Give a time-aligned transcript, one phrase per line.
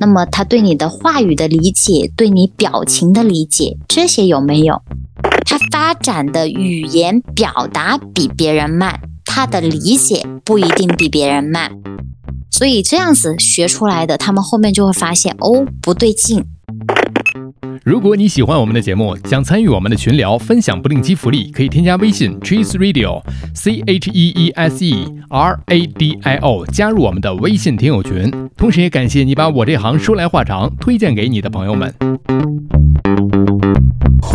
[0.00, 4.82] 那么他对你的话语的理解，对你表情的理解，这些有没有？
[5.44, 11.72] 他发展的语言表达比别人慢，他的理解不一定比别人慢。
[12.50, 16.44] 所以这样子学出来的，他们后面就会发现哦，不对劲。
[17.88, 23.22] 如果你喜欢我们的节目，想参与我们的群聊，分享不定期福利，可以添加微信 Cheese Radio
[23.54, 28.30] C H E E S E R A D I O，加入我们的微信听友群。
[28.58, 31.94] 同时也感谢你把我这行说来话长推荐给你的朋友们。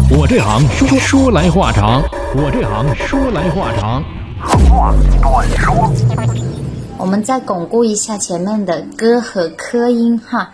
[0.10, 2.02] 我这行说说来话长，
[2.36, 4.04] 我这行说来话长。
[4.68, 5.94] 话短说。
[6.98, 10.50] 我们再巩固一下前面的歌和科音哈。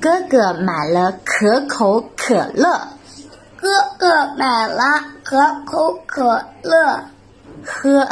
[0.00, 2.80] 哥哥买了可口可乐，
[3.56, 4.84] 哥哥买了
[5.24, 7.04] 可口可乐，
[7.64, 8.06] 喝。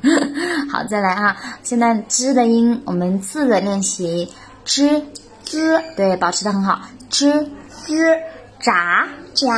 [0.72, 1.36] 好，再来啊！
[1.62, 4.32] 现在“知”的音，我们字的练习
[4.64, 5.02] ，“知
[5.44, 6.80] ”，“知”，对，保持的很好
[7.10, 7.48] ，“知
[7.84, 8.16] ”，“知”，
[8.60, 9.52] 炸，炸。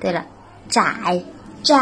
[0.00, 0.24] 对了，
[0.68, 1.22] 窄，
[1.62, 1.76] 窄，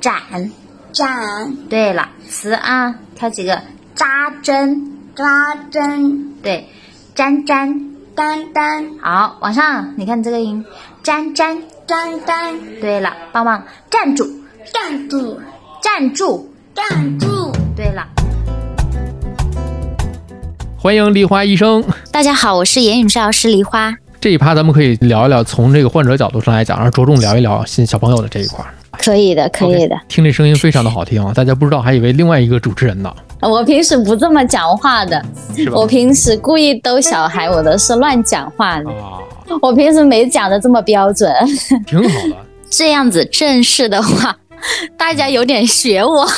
[0.00, 0.50] 展，
[0.92, 1.56] 展。
[1.68, 3.60] 对了，词啊，挑几个，
[3.96, 6.34] 扎针，扎针。
[6.42, 6.68] 对，
[7.16, 7.89] 粘粘。
[8.20, 10.62] 丹丹，好，往上，你看这个音，
[11.04, 12.54] 粘粘粘粘。
[12.78, 14.28] 对了，棒棒，站住，
[14.74, 15.40] 站住，
[15.80, 17.50] 站住，站住。
[17.74, 18.06] 对了，
[20.78, 21.82] 欢迎梨花医生。
[22.12, 23.96] 大家好，我是言语治疗师梨花。
[24.20, 28.62] 这一趴咱们可以聊一聊，从这个患者角度上来讲，然后着重聊一聊新小朋友的这一块。
[28.98, 29.98] 可以的，可以的。
[30.08, 33.10] 听这声音非常的好听啊，大家不知道还以为另外一个主持人呢。
[33.40, 35.24] 我平时不这么讲话的，
[35.72, 38.90] 我平时故意逗小孩，我都是乱讲话的。
[39.62, 41.32] 我平时没讲的这么标准，
[41.86, 42.36] 挺好的。
[42.68, 44.36] 这样子正式的话，
[44.98, 46.28] 大家有点学我，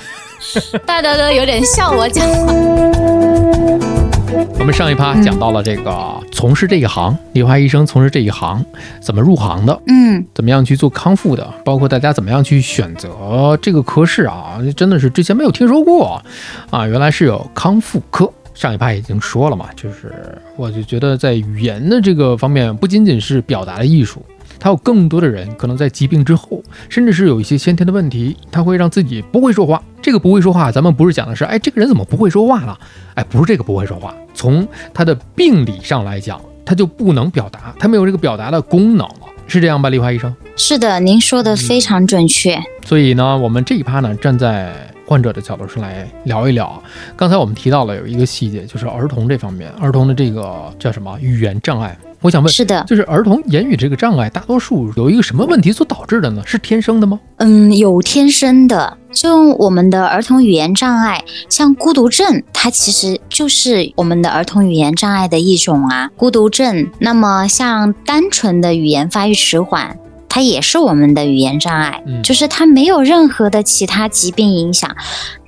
[0.84, 3.97] 大家都有点笑我讲话。
[4.30, 8.64] 我们上一趴讲到了这个从事这一行，李华医生从事这一行
[9.00, 9.80] 怎么入行的？
[9.86, 11.46] 嗯，怎么样去做康复的？
[11.64, 14.58] 包括大家怎么样去选择这个科室啊？
[14.76, 16.22] 真的是之前没有听说过
[16.70, 16.86] 啊！
[16.86, 18.30] 原来是有康复科。
[18.54, 20.12] 上一趴已经说了嘛，就是
[20.56, 24.20] 我就觉得在语言的这个方面，不仅仅是表达的艺术。
[24.60, 29.80] 他有更多的人可能在疾病之后，甚至是有一些先天的问题，他会让自己不会说话。
[30.08, 32.78] 这个不会说话，咱们不是讲的是，哎，这个人怎么不会说话了？
[33.12, 40.34] 哎，不是这个不会说话，从他的病理上来讲，他就不能表达，他没有这个表达的功能了，是这样吧，丽华医生？
[40.56, 42.58] 是的，您说的非常准确。
[42.86, 44.72] 所以呢，我们这一趴呢，站在
[45.04, 46.82] 患者的角度上来聊一聊。
[47.14, 51.94] 刚才我们提到了有一个细节，就是儿童这方面，儿童的这个叫什么语言障碍。
[52.20, 56.42] 我想问，是的，就是儿童言语这个障碍，大多数有一个什么问题所导致的呢？
[56.44, 57.20] 是天生的吗？
[57.36, 66.10] 嗯，有天生的，就我们的儿童语言障碍，像孤独症，它其实就是我们的儿童语言障碍的一种啊。
[66.16, 69.98] 孤独症，那么像单纯的语言发育迟缓，
[70.28, 74.94] 它也是我们的语言障碍，就是它没有任何的其他疾病影响，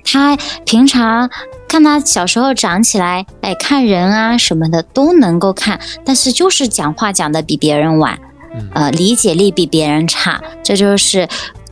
[0.03, 1.29] 它平常。
[1.67, 8.19] 看他小时候长起来，哎，看人啊什么的都能够看，但是就是讲话讲的比别人晚，
[8.73, 11.29] 呃，理解力比别人差，这就是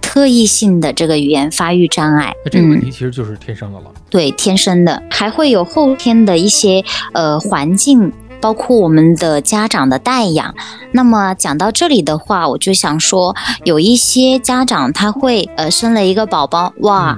[0.10, 2.34] 特异性的这个语言发育障碍。
[2.44, 3.86] 那这个问题其实就是天生的了。
[4.10, 6.84] 对，天生的，还会有后天的一些
[7.14, 8.12] 呃环境，
[8.42, 10.56] 包括我们的家长的带养。
[10.94, 17.16] 那么讲到这里的话，我就想说，有一些家长他会呃生了一个宝宝，哇。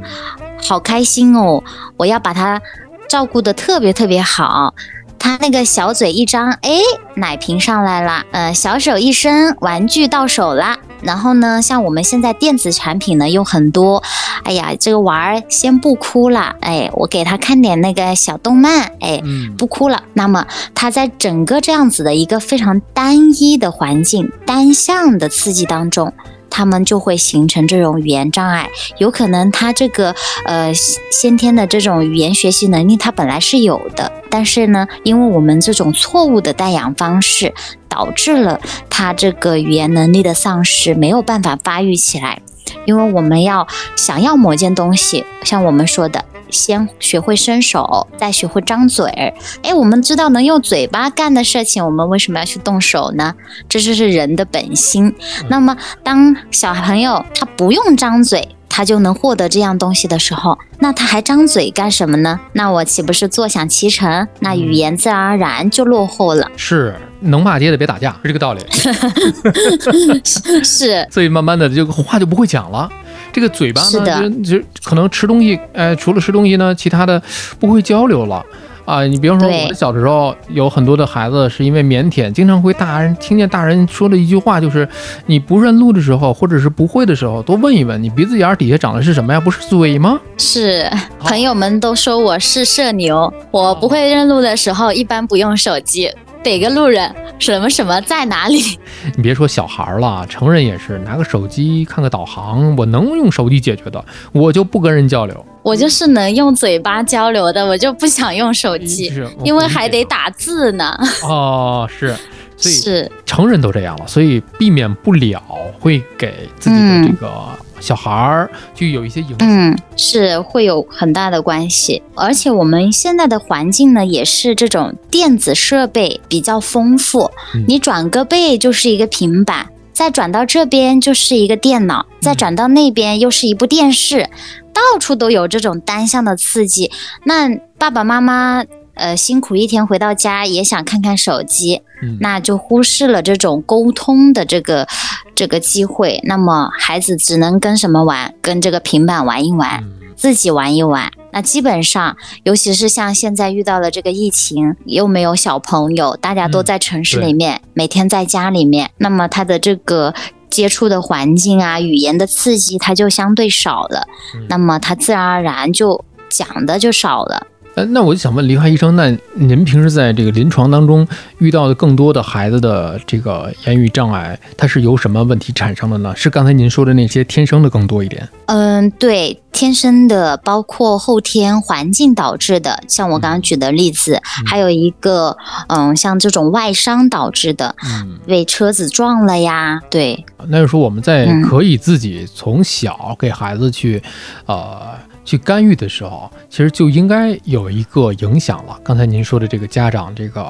[0.64, 1.64] 好开心哦！
[1.98, 2.62] 我要把他
[3.10, 4.76] 照顾的特别特别好。
[5.22, 6.80] 他那个小嘴一张，哎，
[7.14, 8.26] 奶瓶上来了。
[8.32, 10.80] 呃，小手一伸，玩具到手了。
[11.04, 14.02] 然后呢，像我们现在电子产品呢又很多。
[14.44, 16.56] 哎呀，这个娃儿先不哭了。
[16.62, 18.94] 哎，我给他看点那个小动漫。
[19.00, 19.22] 哎，
[19.60, 20.02] 不哭了。
[20.14, 26.12] 那么他在整个这样子的一个非常单一的环境、单向的刺激当中。
[26.52, 28.70] 他们就会形成这种语言障碍，
[29.00, 30.14] 有可能他这个
[30.46, 30.72] 呃
[31.10, 37.54] 先天的这种语言学习能力他本来是有的，但是呢，因为我们这种错误的带养方式，
[37.88, 38.60] 导致了
[38.90, 42.42] 他这个语言能力的丧失，没有办法发育起来。
[42.86, 46.26] 因为我们要想要某件东西，像我们说的。
[46.50, 49.34] 先学会伸手，再学会张嘴儿。
[49.64, 53.34] 哎，我们知道能用嘴巴干的事情，我们为什么要去动手呢？
[53.70, 55.16] 这就是人的本心。
[55.48, 62.40] 那么，当小朋友他不用张嘴，他就能获得这样东西的时候，那他还张嘴干什么呢？
[62.54, 64.28] 那我岂不是坐享其成？
[64.40, 66.50] 那语言自然而然就落后了。
[66.58, 68.62] 是，能骂街的别打架，是这个道理。
[70.66, 72.90] 是，所以慢慢的就话就不会讲了。
[73.32, 77.22] 这个嘴巴呢，就就可能吃东西，哎，除了吃东西呢，其他的
[77.60, 78.44] 不会交流了，
[78.86, 84.88] 啊，你比方说我的小的时候，有很多的孩子是因为腼腆，经常会大人听见大人说的一句话，就是
[85.28, 89.40] 你不认路的时候，或者是不会的时候，多问一问，你鼻子眼儿底下长的是什么呀？
[89.40, 90.20] 不是嘴吗？
[90.38, 90.90] 是
[91.20, 96.12] 朋友们都说我是社牛，我不会认路的时候，一般不用手机，
[96.44, 98.80] 逮个路人，什么什么在哪里，
[99.16, 105.46] 你别说小孩儿了，成人也是拿个手机看个导航，我能用手机解决的，我就不跟人交流。
[105.64, 109.14] 我就是能用嘴巴交流的，我就不想用手机，
[109.46, 110.98] 因为还得打字呢。
[111.24, 112.16] 哦，是，
[112.58, 115.42] 所以是，成人都这样了，所以避免不了
[115.80, 117.32] 会给自己的这个
[117.82, 119.38] 小孩儿就有一些影响。
[119.40, 122.02] 嗯，是会有很大的关系。
[122.16, 129.68] 而且我们现在的环境呢，也是这种电子设备比较丰富，嗯你转个背就是一个平板。
[129.94, 134.30] 再转到这边就是一个电脑，嗯再转到那边又是一部电视，
[134.74, 136.90] 到处都有这种单向的刺激。
[137.26, 138.64] 那爸爸妈妈
[138.96, 144.88] 呃辛苦一天回到家也想看看手机，嗯那就忽视了这种沟通的这个
[145.36, 146.20] 这个机会。
[146.24, 148.34] 那么孩子只能跟什么玩？
[148.42, 151.12] 跟这个平板玩一玩，嗯自己玩一玩。
[151.32, 160.14] 那基本上，尤其是像现在遇到了这个疫情，又没有小朋友，大家都嗯在城市里面，每天在家里面，那么他的这个。
[160.52, 164.06] 接触的环境啊，语言的刺激，他就相对少了，
[164.36, 167.48] 嗯那么他自然而然就讲的就少了。
[167.76, 171.08] 呃，那我就想问黎华医生，那您平时在这个临床当中
[171.38, 176.14] 遇到的更多的孩子的这个言语障碍，它是由什么问题产生的呢？
[176.16, 178.28] 是刚才您说的那些天生的更多一点？
[178.48, 194.04] 嗯，对，天生的，包括后天环境导致的，像我刚刚举的例子，还有一个，嗯，像这种外伤导致的，嗯，被车子撞了呀，对，那就是说我们在嗯可以自己从小给孩子去，
[194.46, 194.90] 呃，
[195.24, 198.78] 去干预的时候，其实就应该有一个影响了。
[198.84, 200.42] 刚才您说的这个家长这个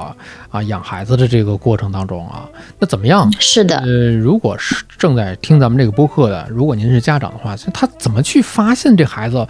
[0.50, 2.48] 啊养孩子的这个过程当中啊，
[2.78, 3.30] 那怎么样？
[3.38, 9.46] 是的，呃，如果是正在听咱们这个播客的，如果您是家长的话，他怎么去发现这孩子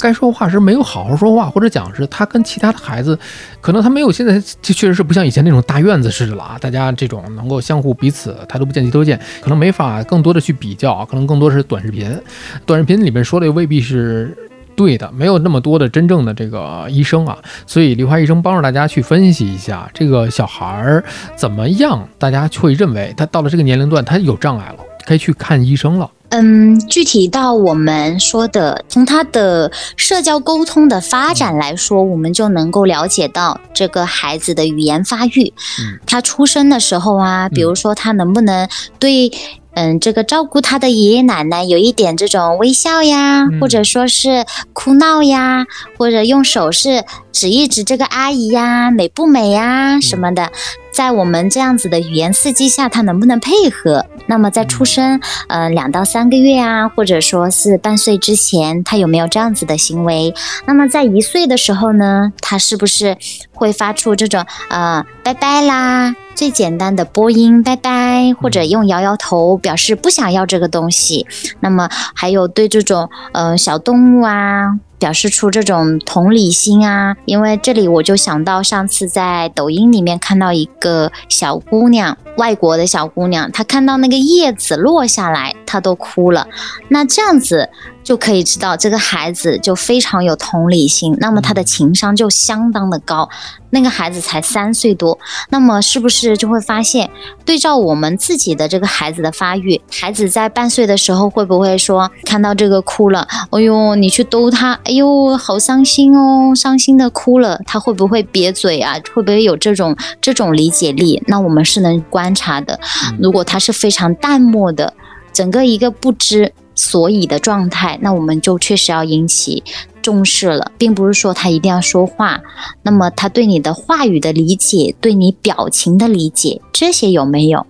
[0.00, 3.18] 该说话时没有好好说话，或者讲是他跟其他的孩子，
[3.60, 12.16] 可能他没有现在这确实是不像以前那种大院子似的了啊，大家这种能够相互彼此抬头不见低头见，可能没法更多的去比较，可能更多是短视频，
[12.64, 14.36] 短视频里面说的未必是。
[14.80, 17.36] 对的，没有那么多的真正的这个医生啊，
[17.66, 21.04] 所以梨花医生帮助大家去分析一下这个小孩儿
[21.36, 26.10] 怎么样，大家会认为他到了这个年龄段他有障碍了，该去看医生了。
[26.30, 35.52] 嗯，具体到我们说的，从他的社交沟通的发展来说，我们就能够了解到这个孩子的语言发育。
[35.82, 38.66] 嗯，他出生的时候啊，比如说他能不能
[38.98, 39.30] 对。
[39.74, 45.64] 嗯，这个照顾他的爷爷奶奶有一点这种微笑呀，嗯或者说是哭闹呀，
[45.96, 50.50] 或者用手势指一指这个阿姨呀，美不美呀什么的，
[50.92, 54.06] 在我们这样子的语言刺激下，他能不能配合？
[54.26, 60.34] 那么在出生呃两到三个月啊，或者说是半岁之前，他有没有这样子的行为？
[60.66, 63.16] 那么在一岁的时候呢，他是不是
[63.52, 66.14] 会发出这种呃拜拜啦？
[66.34, 71.26] 最简单的播音拜拜，或者用摇摇头表示不想要这个东西。
[71.60, 74.78] 那么还有对这种呃小动物啊。
[75.00, 86.46] 表示出这种同理心啊，因为这里我就想到上次在抖音里面看到一个小姑娘，外国的小姑娘，她看到那个叶子落下来，她都哭了。
[86.88, 87.70] 那这样子
[88.04, 93.28] 就可以知道这个孩子就非常有同理心，那么他的情商就相当的高。
[93.72, 95.16] 那个孩子才三岁多，
[95.50, 97.08] 那么是不是就会发现，
[97.44, 108.96] 对照我们自己的这个孩子的发育，孩子在半岁的时候会不会说看到这个哭了，哎呦，你去逗他，哎呦，好伤心哦，伤心的哭了，他会不会瘪嘴啊？
[109.14, 111.22] 会不会有这种这种理解力？
[111.28, 112.80] 那我们是能观察的。
[113.20, 114.92] 如果他是非常淡漠的，
[115.32, 119.62] 整个一个不知所以的状态，那我们就确实要引起
[120.02, 122.40] 重视了，并不是说他一定要说话，
[122.82, 127.64] 那么他对你的话语的理解，对你表情的理解，这些有没有？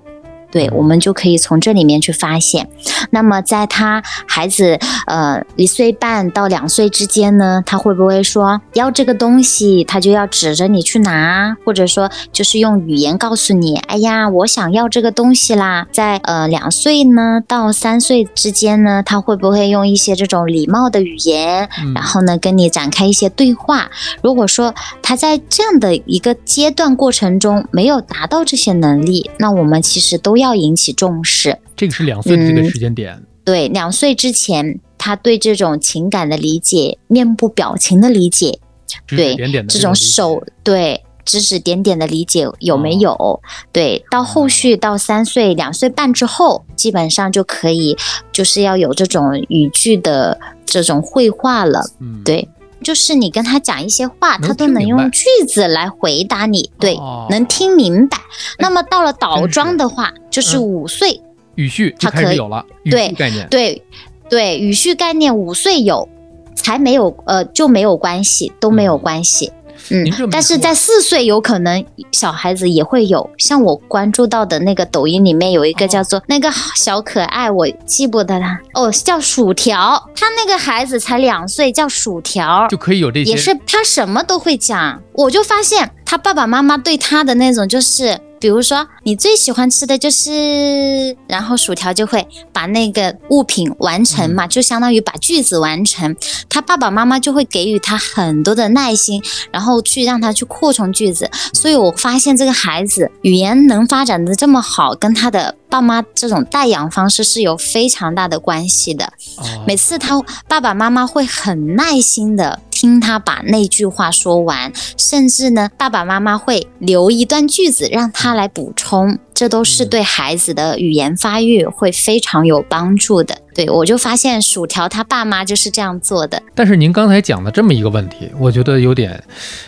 [0.51, 2.69] 对，我们就可以从这里面去发现。
[3.11, 15.87] 那么，在他孩子呃一岁半到两岁之间呢，他会不会说要这个东西，他就要指着你去拿，或者说就是用语言告诉你，哎呀，我想要这个东西啦。
[15.93, 23.91] 在呃两岁呢到三岁之间呢，他会不会用一些这种礼貌的语言，嗯然后呢跟你展开一些对话？
[24.23, 31.57] 如果说他在这样的一个阶段过程中没有达到这些能力，那我们其实都要引起重视。
[31.77, 38.59] 这个是两岁的这个嗯时间点，对，两岁之前，他对这种情感的理解、面部表情的理解，
[39.07, 39.37] 对
[39.69, 43.41] 这种手对指指点点的理解有没有？
[43.73, 47.97] 对，到后续到三岁、两岁半之后，基本上就可以，
[48.33, 51.83] 就是要有这种语句的这种绘画了。
[52.01, 52.47] 嗯，对，
[52.83, 57.27] 就是你跟他讲一些话，他都能用句子来回答你，对，哦。
[57.31, 58.19] 能听明白。
[58.59, 61.21] 那么到了倒装的话，就是嗯五岁，
[61.57, 63.13] 语序就它可以有了对
[63.51, 63.83] 对
[64.29, 66.09] 对，语序概念五岁有，
[66.55, 69.47] 才没有呃就没有关系，都没有关系。
[69.47, 69.60] 嗯
[69.91, 85.01] 您这么一，但是在四岁有可能小孩子也会有，像我关注到的那个抖音里面有一个哦叫做那个小可爱，我记不得他哦，叫薯条，他那个孩子才两岁，叫薯条，就可以有这些也是他什么都会讲。
[85.13, 96.17] 我就发现他爸爸妈妈对他的那种就是，比如说你最喜欢吃的就是，然后薯条就会把那个物品完成嘛，就相当于把句子完成。
[96.49, 101.31] 他爸爸妈妈就会给予他很多的耐心，然后去让他去扩充句子。
[101.55, 109.05] 所以我发现这个孩子语言能发展的这么好，跟他的爸妈这种带养方式是有非常大的关系的。
[109.37, 123.37] 哦每次他爸爸妈妈会很耐心的听他把那句话说完，甚至呢，爸爸妈妈会留一段句子让他来补充，这都是对孩子的语言发育会非常有帮助的。
[123.53, 126.43] 对我就发现薯条他爸妈就是这样做的。
[126.55, 129.23] 但是您刚才讲的这么一个问题，我觉得有点，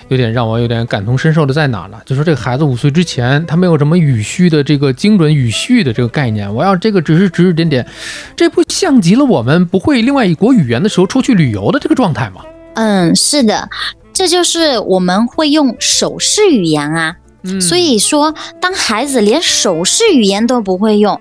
[0.08, 2.00] 有点让我有点感同身受的在哪儿呢？
[2.06, 7.86] 就说这个孩子五岁之前，他没有什么语序的这个精准语序的这个概念，我要这个只是指指点点，
[8.34, 12.40] 这不像极了我们不会另外一国语言的时候出去旅游的这个状态吗？
[12.74, 13.68] 嗯，是的，
[14.12, 17.16] 这就是我们会用手势语言啊。
[17.44, 21.20] 嗯，所以说，当孩子连手势语言都不会用，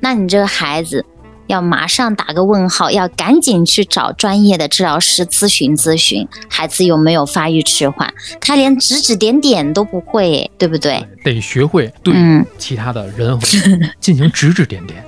[0.00, 1.04] 那你这个孩子
[1.46, 8.12] 要马上打个问号，要赶紧去找专业的治疗师咨询咨询，孩子有没有发育迟缓？
[8.40, 11.02] 他连指指点点都不会，对不对？
[11.24, 13.38] 得学会对嗯其他的人
[13.98, 15.02] 进行指指点点。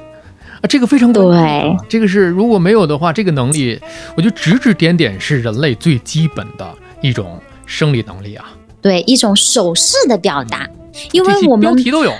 [0.64, 3.78] 啊，这个非常关键对啊这个是如果没有的话，这个能力，
[4.16, 8.46] 我觉得指指点点是人类最基本的一种生理能力啊。
[8.80, 10.66] 对，一种手势的表达，
[11.12, 12.12] 因为我们标题都有，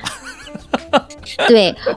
[1.49, 1.97] 对，嗯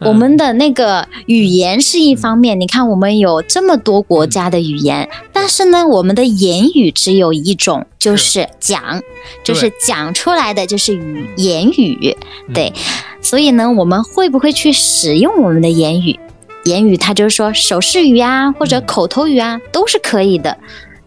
[0.00, 9.02] 我们的那个语言是一方面，你看我们有这么多国家的语言，但是呢，我们的言语只有一种，就是讲，
[9.44, 12.16] 就是讲出来的就是语言语，
[12.54, 12.72] 对，
[13.20, 16.18] 所以呢，我们会不会去使用我们的言语？
[16.64, 20.58] 言语它就是说手势语啊，或者口头语啊，都是可以的。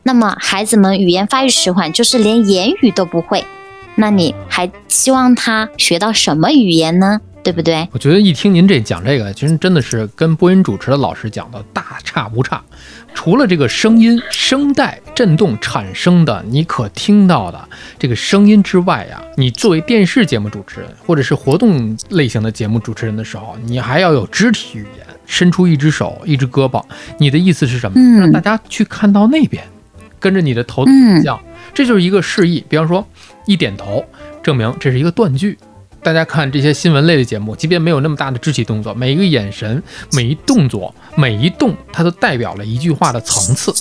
[0.04, 3.44] 那么孩子们语言发育迟缓，就是连言语都不会，
[3.96, 7.20] 那你还希望他学到什么语言呢？
[7.44, 7.88] 对不对？
[7.92, 12.62] 我觉得一听您这讲这个，其实真的是跟播音主持的老师讲的大差不差。
[13.14, 17.68] 除了这个声音声带震动产生的你可听到的
[17.98, 26.84] 这个声音之外呀，你作为电视节目主持人或者是活动类型的节目主持人的时候，你还要有肢体语言，伸出一只手、一只胳膊。
[27.18, 28.00] 你的意思是什么？
[28.00, 29.64] 嗯让大家去看到那边，
[30.20, 31.40] 跟着你的头的嗯方向，
[31.74, 32.64] 这就是一个示意。
[32.70, 33.06] 比方说，
[33.46, 34.06] 一点头，
[34.44, 35.58] 证明这是一个断句。
[36.02, 39.82] 大家看这些新闻类的节目，即便没有那么大的肢体动作，每一个眼神、
[40.14, 43.74] 每一动作、每一动，它都代表了一句话的层次。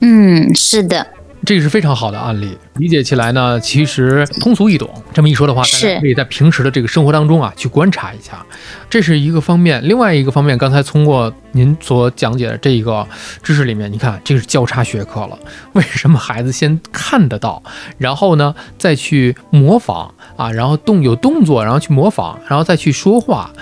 [0.00, 1.06] 嗯，是的，
[1.44, 4.90] 这个是非常好的案例，理解起来呢，其实通俗易懂。
[5.12, 8.44] 这么一说的话，大家可以在平时的这个生活当中啊，去观察一下，
[8.90, 9.80] 这是一个方面。
[9.86, 13.06] 另外一个方面，刚才通过您所讲解的这一个
[13.42, 15.38] 知识里面，你看这是交叉学科了。
[15.74, 17.62] 为什么孩子先看得到，
[17.98, 23.52] 然后呢再去模仿啊，然后动有动作，然后去模仿，然后再去说话？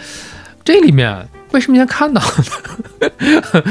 [0.64, 3.10] 这里面为什么先看到呢？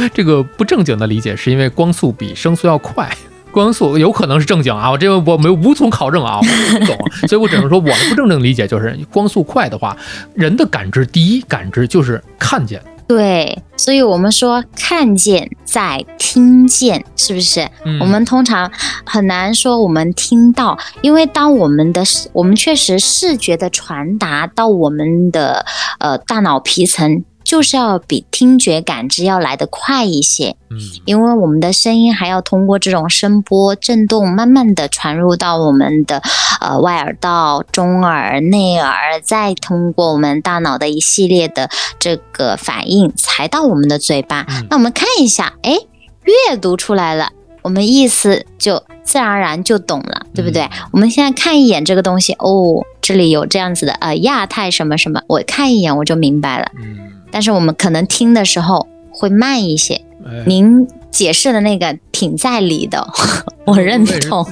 [0.14, 3.10] 这个不正经的理解是因为光速比声速要快。
[3.54, 6.98] 光速有可能是正经啊，我这个我没无从考证啊，我不懂，
[7.30, 9.96] 所以我只能说我的不正经理解就是光速快的话，
[10.34, 17.70] 人的感知第一感知就是看见，对，所以我们说看见在听见，是不是？
[17.86, 18.00] 嗯。
[18.00, 18.72] 我们通常
[19.06, 25.64] 很难说我们听到，因为当我们的视我们确实视觉的传达到我们的
[26.00, 30.56] 呃大脑皮层，就是要比听觉感知要来得快一些。
[30.70, 36.22] 嗯因为我们的声音还要通过这种声波震动，慢慢的传入到我们的
[36.62, 41.70] 呃外耳道、中耳、内耳，再通过我们大脑的一系列的
[42.00, 44.46] 这个反应，才到我们的嘴巴。
[44.50, 45.78] 嗯那我们看一下，哎，
[46.24, 47.30] 阅读出来了，
[47.62, 50.64] 我们意思就自然而然就懂了，对不对？
[50.64, 56.72] 嗯我们现在看一眼这个东西，哦，这里有这样子的呃亚太什么什么，我看一眼我就明白了。
[56.82, 59.96] 嗯，但是我们可能听的时候会慢一些。
[60.24, 63.08] 哎您解释的那个挺在理的，
[63.66, 64.46] 我认同。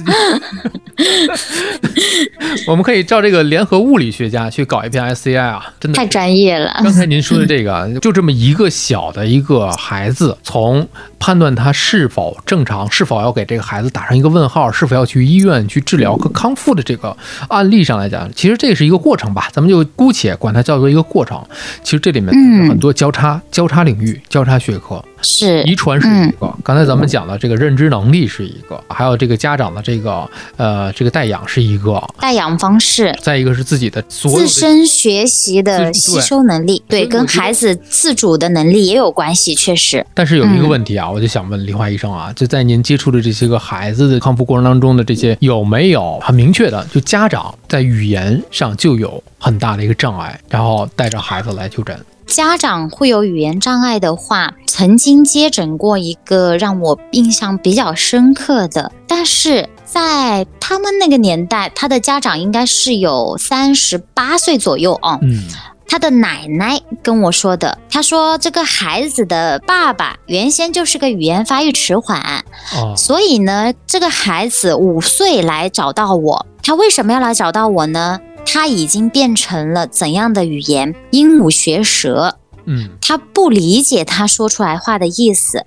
[2.66, 6.70] 我们可以照这个联合物理学家去搞一篇 SCI 啊，真的太专业了。
[6.84, 10.86] 刚才您说的这个，就这么一个小的一个孩子，从
[11.18, 17.16] 判断他是否正常，是否要给这个孩子打上一个问号，是否要去医院去治疗和康复的这个
[17.48, 21.42] 案例上来讲，其实这是一个过程吧，咱们就姑且管它叫做一个过程。
[21.82, 22.32] 其实这里面
[22.68, 25.04] 很多交叉、交叉领域、交叉学科。
[25.24, 33.16] 是遗传是一个，刚才咱们讲的这个认知能力是一个，还有这个家长的这个呃这个带养是一个，带养方式。
[33.20, 40.04] 再一个是自己的自身学习的吸收能力，对，跟孩子自主的能力也有关系，确实。
[40.14, 51.98] 但是有一个嗯问题啊，我就想问梨花医生啊，就在您接触的这些个孩子的康复过程当中的这些，有没有很明确的，就家长在语言上就有很大的一个障碍，然后带着孩子来就诊？
[52.26, 65.44] 家长会有语言障碍的话，曾经接诊过一个让我印象比较深刻的，但是在他们那个年代，他的家长应该是有三十八岁左右啊、嗯，
[65.86, 78.18] 他的奶奶跟我说的，他说这个孩子的爸爸原先就是个语言发育迟缓，哦，所以呢，这个孩子五岁来找到我，他为什么要来找到我呢？
[78.44, 80.92] 他已经变成了怎样的语言？
[81.12, 85.64] 鹦鹉学舌，嗯，他不理解他说出来话的意思。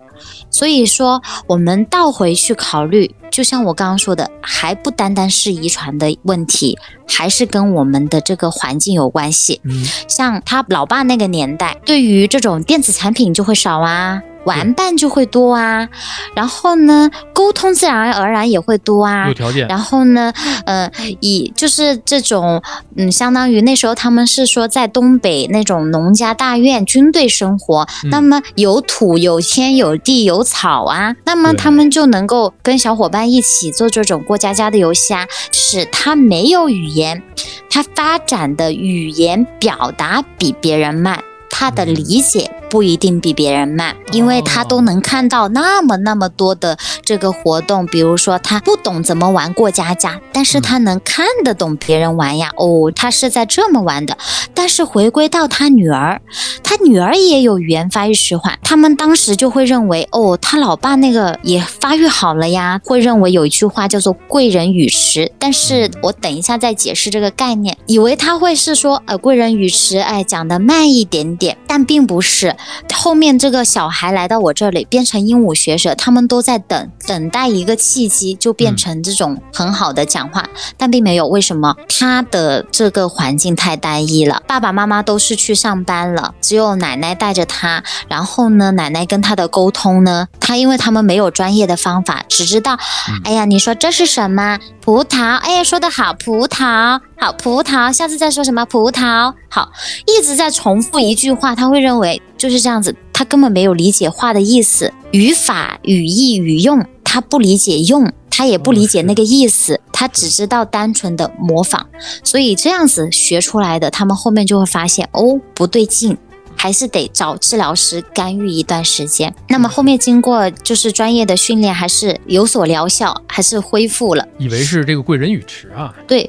[0.49, 9.59] 所以说，我们倒回去考虑，就像我刚刚说的，还不单单是遗传的问题，还是跟我们的这个环境有关系。
[9.63, 15.87] 嗯，像他老爸那个年代，对于这种电子产品就会少啊，玩伴就会多啊，
[16.35, 19.27] 然后呢，沟通自然而然也会多啊。
[19.27, 19.33] 有。
[19.33, 20.31] 条件，然后呢，
[20.65, 22.61] 呃，以就是这种，
[22.95, 28.09] 嗯，相当于那时候他们是说在东北那种农家大院军队生活，嗯。
[28.09, 37.21] 那么有土有天有地有草啊，那么他们就能够跟小伙伴一起做这种过家家的游戏啊，使他没有语言，
[37.69, 41.21] 他发展的语言表达比别人慢。
[41.49, 41.96] 他的嗯。
[41.96, 52.51] 理解不一定比别人慢，因为他都哦能看到那么那么多的这个活动，比如说他不懂怎么玩过家家，但是他能看得懂别人玩呀。
[52.57, 54.18] 哦，他是在这么玩的。
[54.53, 56.22] 但是回归到他女儿，
[56.64, 72.53] 他女儿也有语言发育迟缓，他们当时就会认为，哦，他老爸那个也发育好了呀，会认为有一句话叫做“贵人语迟”，但是嗯我等一下再解释这个概念，以为他会是说，呃，贵人语迟，哎，讲的慢一点点，但并不是。
[72.93, 80.47] 后面这个小孩来到我这里，变成鹦鹉学舌，他们都在等等待一个契机，就变嗯成这种很好的讲话，
[80.77, 81.27] 但并没有。
[81.27, 81.75] 为什么？
[81.89, 87.83] 他的这个环境太单一了，爸爸妈妈都是去上班了，只有奶奶带着他。
[88.07, 92.77] 然后呢，奶奶跟他的沟通呢，他因为他们没有专业的方法，只知道，
[93.09, 94.59] 嗯哎呀，你说这是什么？
[94.81, 99.71] 葡萄，哎呀，说的好，葡萄，好，葡萄，下次再说什么葡萄，好，
[100.05, 111.85] 一直在重复一句话，他会认为就是这样子，他根本没有理解话的意思，语法、语义、语用，他不理解用，他也不理解那个意思，他只知道单纯的模仿，
[112.24, 116.17] 所以这样子学出来的，他们后面就会发现哦，不对劲。
[116.57, 119.35] 还是得找治疗师干预一段时间。
[119.50, 124.25] 那么后面经过就是专业的训练，还是有所疗效，还是恢复了。
[124.39, 126.27] 以为是这个贵人语迟啊，对，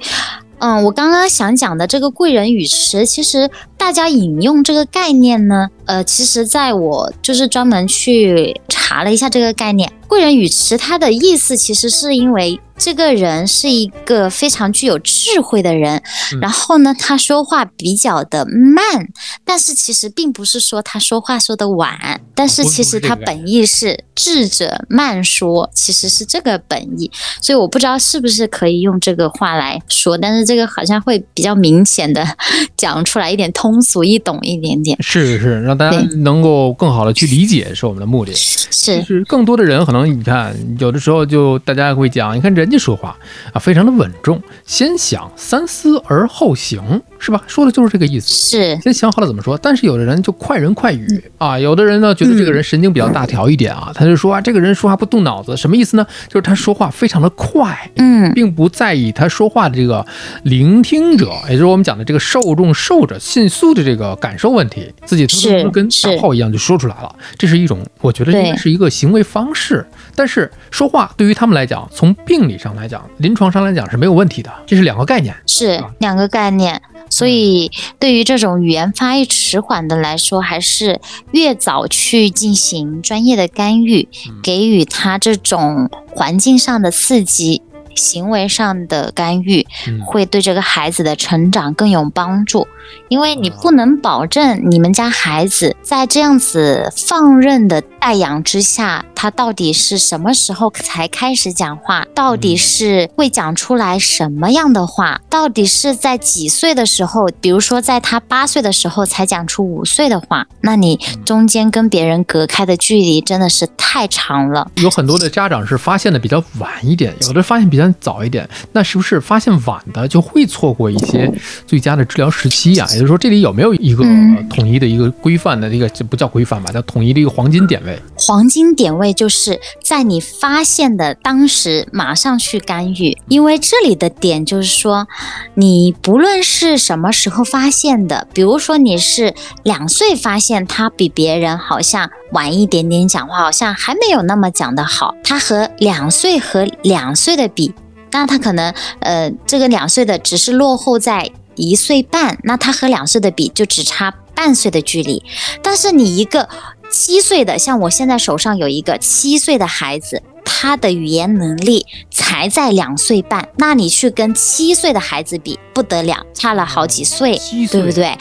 [0.59, 16.41] 嗯，我刚刚想讲的这个贵人语迟，其实大家引用这个概念呢，呃，其实在我就是专门去查了一下这个概念，贵人语迟它的意思其实是因为这个人是一个非常具有智慧的人，嗯。
[16.41, 19.09] 然后呢，他说话比较的慢，
[19.45, 27.11] 但是其实并不是说他说话说的晚，但是其实他本意是智者慢说，其实是这个本意。
[27.41, 32.27] 所以我不知道是不是可以用这个话来说，但是这个好像会比较明显的
[32.77, 34.97] 讲出来一点通俗易懂一点点。
[35.03, 38.33] 是是，让大家能够更好的去理解是我们的目的。
[38.35, 43.17] 是就是更多的人可能你看，有的时候就大家会讲，你看人家说话
[43.53, 47.43] 啊，非常的稳重，先想三思而后行，是吧？
[47.47, 48.29] 说的就是这个意思。
[48.33, 56.07] 是，先想好了怎么说，但是有的人就快人快语啊，有的人呢觉得这个人神经比较大条一点啊，他就说啊，这个人说话不动脑子，什么意思呢？
[56.29, 60.05] 就是他说话非常的快，嗯，并不在意他说话的这个
[60.43, 69.85] 聆听者，也就是我们讲的这个受众受者迅速的这个感受问题，自己是跟跟大是炮一样就说出来了，这是一种我觉得应该是一个行为方式。
[70.15, 75.35] 但是说话对于他们来讲，从病理上来讲，临床上来讲是没有问题的，这是两个概念。
[75.47, 76.81] 是吧两个概念。
[77.09, 81.01] 所以对于这种语言发育迟缓的来说，还是
[81.33, 84.09] 越早去进行专业的干预，
[84.43, 87.63] 给予他这种环境上的刺激。
[87.97, 90.01] 行为上的干预嗯。
[90.07, 92.67] 会对这个孩子的成长更有帮助，
[93.09, 114.71] 因为你不能保证你们家孩子在这样子放任的带养之下，他到底是什么时候才开始讲话，到底是会讲出来什么样的话，到底是在几岁的时候，比如说在他八岁的时候才讲出五岁的话，那你中间跟别人隔开的距离真的是太长了。
[114.77, 118.49] 有很多的家长是发现的比较晚一点，有的发现比较早一点。
[118.73, 121.33] 那是不是发现晚的就会错过一些
[121.67, 127.99] 最佳的治疗时期呀、也就是说，这里有没有一个嗯统一的一个规范的一个，这不叫规范吧，叫统一的一个黄金点位？
[128.15, 135.07] 黄金点位就是在你发现的当时马上去干预，因为这里的点就是说，
[135.55, 147.73] 你不论是什么时候发现的，比如说你是两岁发现他比别人好像晚一点点讲话，好像还没有那么讲得好，他和两岁和两岁的比，
[148.11, 155.23] 那他可能呃这个两岁的只是落后在一岁半，那他和两岁的比就只差半岁的距离，
[155.63, 156.49] 但是你一个
[156.91, 167.39] 七岁的，像我现在手上有一个七岁的孩子，他的语言能力才在两岁半，那你去跟七岁的孩子比，不得了，差了好几岁，
[167.71, 168.17] 对不对？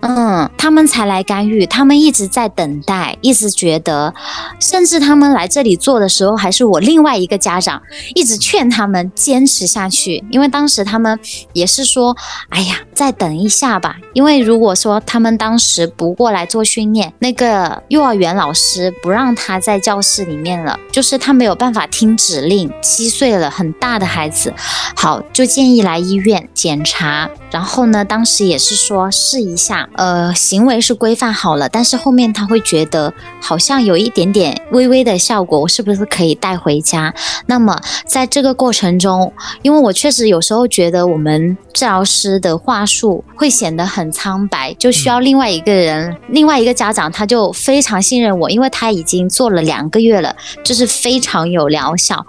[0.00, 4.14] 嗯，他们才来干预，他们一直在等待，一直觉得，
[4.60, 7.82] 甚至他们来这里做的时候，还是我另外一个家长
[8.14, 11.18] 一直劝他们坚持下去，因为当时他们
[11.52, 12.16] 也是说，
[12.50, 24.54] 哎呀，再等一下吧，因为如果说他们当时不过来做训练，那个幼儿园老师不让他在教室里面了，就是他没有办法听指令，七岁了，很大的孩子，
[24.94, 27.28] 好，就建议来医院检查。
[27.50, 37.12] 然后呢，当时也是说试一下，呃，行为是规范好了，但是后面他会觉得好像有一点点微微的效果，我是不是可以带回家？
[37.46, 52.24] 那么在这个过程中，因为我确实有时候觉得我们治疗师的话术会显得很苍白，就需要另外一个人，另外一个家长他就非常信任我，因为他已经做了两个月了，就是非常有疗效。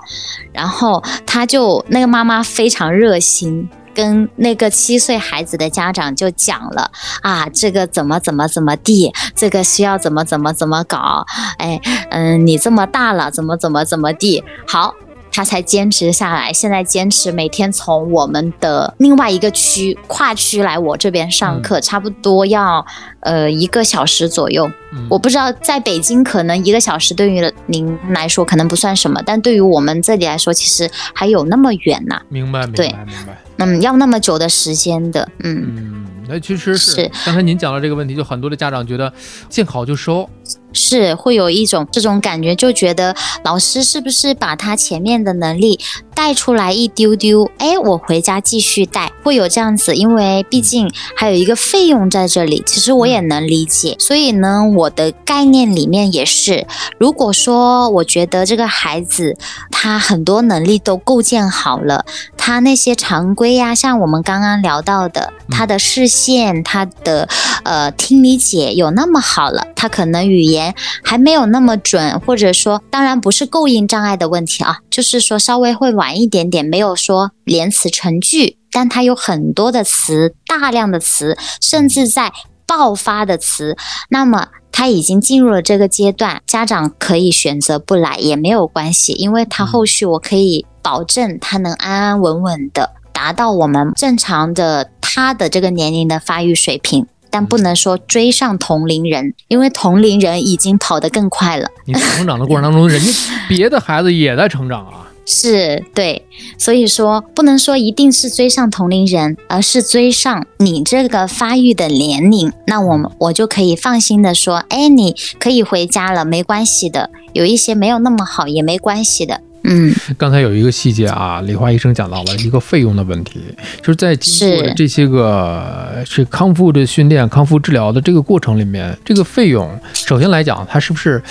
[0.52, 3.69] 然后他就那个妈妈非常热心。
[4.00, 6.90] 跟那个七岁孩子的家长就讲了
[7.22, 11.26] 啊，这个怎么怎么怎么地，这个需要怎么怎么怎么搞，
[11.58, 14.96] 哎，嗯，你这么大了，怎么怎么怎么地，好，
[15.32, 16.52] 他才坚持下来。
[16.52, 22.86] 现在坚持每天从我们的另外一个区跨区来我这边上课，差不多要
[23.22, 24.70] 呃一个小时左右。
[24.92, 33.38] 嗯我不知道在北京可能一个小时对于您来说可能不算什么，但对于我们这里来说，其实还有那么远呐、明白，明对白，明白。
[33.58, 35.76] 嗯，要那么久的时间的，嗯。
[35.78, 35.99] 嗯，
[36.30, 39.12] 那其实是是刚才您讲的这个问题，就很多的家长觉得
[39.50, 40.30] 见好就收，
[40.72, 45.80] 是会有一种这种感觉，就觉得老师是不是把他前面的能力
[46.13, 47.50] 带出来一丢丢？
[47.58, 53.96] 哎，我回家继续带，会有这样子，因为毕竟还有一个费用在这里，其实我也能理解。
[54.00, 56.68] 所以呢，我的概念里面也是，
[57.00, 59.36] 如果说我觉得这个孩子
[59.72, 62.06] 他很多能力都构建好了，
[62.50, 67.30] 他那些常规呀、像我们刚刚聊到的，他的视线、他的
[67.64, 82.34] 呃听理解有那么好了，他可能语言还没有那么准，或者说，当然不是构音障碍的问题啊，就是说稍微会晚一点点，没有说连词成句，但他有很多的词，大量的词，甚至在
[82.66, 83.78] 爆发的词，
[84.10, 84.48] 那么。
[84.72, 97.06] 他已经进入了这个阶段，家长可以选择不来也没有关系，因为他后续我可以保证他能安安稳稳的达到我们正常的他的这个年龄的发育水平。
[97.32, 101.70] 但不能说追上同龄人，因为同龄人已经跑得更快了。
[101.86, 103.12] 你成长的过程当中，人家
[103.48, 105.06] 别的孩子也在成长啊。
[105.32, 106.26] 是对，
[106.58, 112.52] 所以说不能说一定是追上同龄人，而是追上你这个发育的年龄。
[112.65, 117.12] 那我们我就可以放心的说，哎，你可以回家了，没关系的。
[117.34, 119.42] 有一些没有那么好也没关系的。
[119.63, 123.41] 嗯，刚才有一个细节啊，李华医生讲到了一个费用的问题，
[123.82, 131.22] 就是在经过这些个是康复的训练、康复治疗的这个过程里面，这个费用首先来讲，它是不是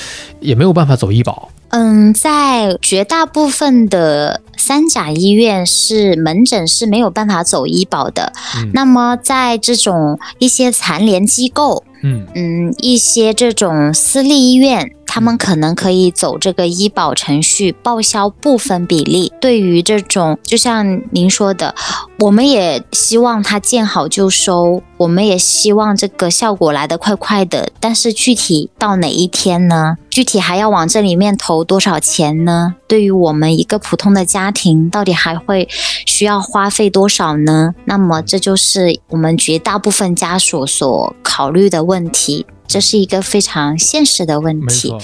[0.40, 1.50] 也没有办法走医保？
[1.70, 8.32] 嗯，在绝大部分的三甲医院是门诊是没有办法走医保的。
[8.56, 19.32] 嗯那么在这种一些残联机构，嗯嗯，一些这种私立医院，他们可能可以走这个医保程序，报销部分比例。
[19.40, 21.74] 对于这种，就像您说的，
[22.20, 27.70] 我们也希望它见好就收，我们也希望这个效果来得快快的。
[27.80, 29.96] 但是具体到哪一天呢？
[30.10, 32.74] 具体还要往这里面投多少钱呢？
[32.86, 35.68] 对于我们一个普通的家庭，到底还会
[36.06, 37.74] 需要花费多少呢？
[37.86, 44.94] 那么这就是我们绝大部分家属所考虑的问题，这是一个非常现实的问没题。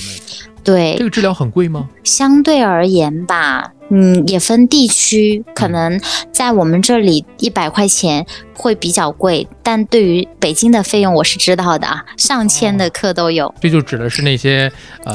[0.63, 1.89] 对这，个治疗很贵吗？
[2.05, 6.01] 相对而言吧，嗯，也分地区，可能
[6.33, 8.25] 在我们这里一百块钱
[8.55, 13.55] 会比较贵，但对于北京的费用我是知道的啊，上千的课都有。
[13.61, 14.73] 这就指的是那些
[15.05, 15.15] 呃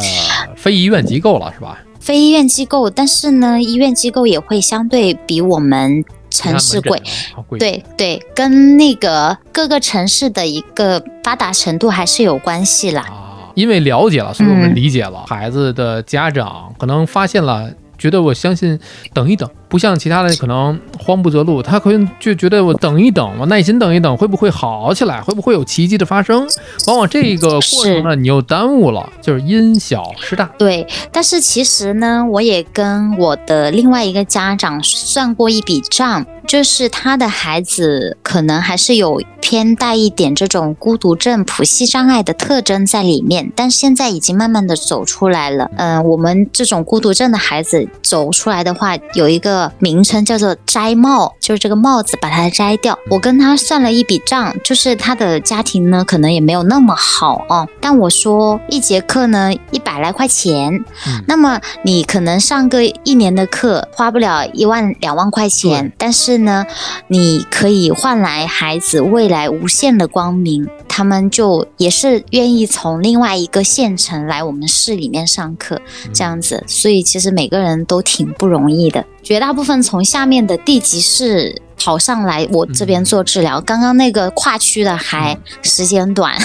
[0.56, 1.80] 非医院机构了，是吧？
[2.00, 6.06] 非医院机构，但是呢，医院机构也会相对比我们
[6.40, 7.02] 城市贵。
[7.48, 13.02] 贵。，对对，跟那个各个城市的一个发达程度还是有关系啦。
[13.02, 15.26] 啊，因为了解了，所以我们嗯理解了。
[15.28, 17.70] 孩子的家长可能发现了，
[18.00, 18.80] 觉得我相信
[19.14, 25.22] 等一等，不像其他的可能慌不择路，他可能就觉得我等一等，我耐心等一等，会不会好起来？
[25.22, 26.48] 会不会有奇迹的发生？
[26.88, 30.50] 往往这个过程呢，你又耽误了，就是因小失大。
[30.58, 45.70] 对，但是其实呢，我也跟我的另外一个家长算过一笔账，就是他的孩子可能还是有偏带一点这种孤独症、谱系障碍的特征在里面，但现在已经慢慢的走出来了。
[45.78, 52.98] 嗯、我们这种孤独症的孩子走出来的话，有一个名称叫做摘帽，就是这个帽子把它摘掉。
[53.10, 60.74] 我跟他算了一笔账，就是他的家庭呢，可能也没有那么好哦，但我说一节课呢一百来块钱，
[61.08, 66.66] 嗯那么你可能上个一年的课花不了一万两万块钱，但是呢，
[67.08, 70.68] 你可以换来孩子未来无限的光明。
[70.90, 75.80] 他们就也是愿意从另外一个县城来我们市里面上课，
[76.12, 79.06] 这样子，所以其实每个人都挺不容易的。
[79.24, 86.36] 绝大部分从下面的地级市跑上来我这边做治疗，刚刚那个跨区的还时间短，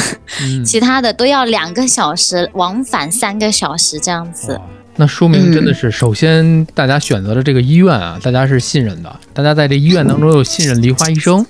[0.41, 4.61] 嗯， 其他的都要两个小时，往返三个小时这样子。
[4.95, 11.45] 哇那说明真的是，首先大家选择了这个医院啊，大家是信任的，大家在这医院当中又信任梨花医生，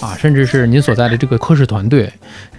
[0.00, 2.12] 啊，甚至是您所在的这个科室团队。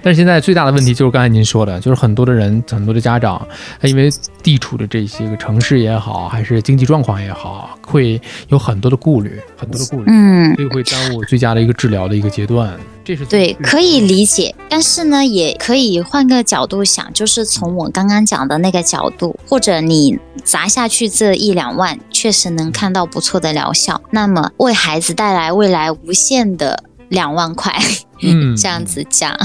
[0.05, 3.43] 但是现在最大的问题就是刚才您说的，就是很多的人，很多的家长，
[3.81, 4.07] 他因为
[4.43, 12.71] 地处的这些个城市也好，还是经济状况也好，会有很多的顾虑，很多的顾虑，嗯，所以会耽误最佳的一个治疗的一个阶段。
[13.03, 27.73] 这是对，可以理解，但是呢，也可以换个角度想，就是从我刚刚讲的那个角度，或者你砸下去这一两万，确实能看到不错的疗效，那么为孩子带来未来无限的两万块，
[28.21, 29.35] 嗯 这样子讲，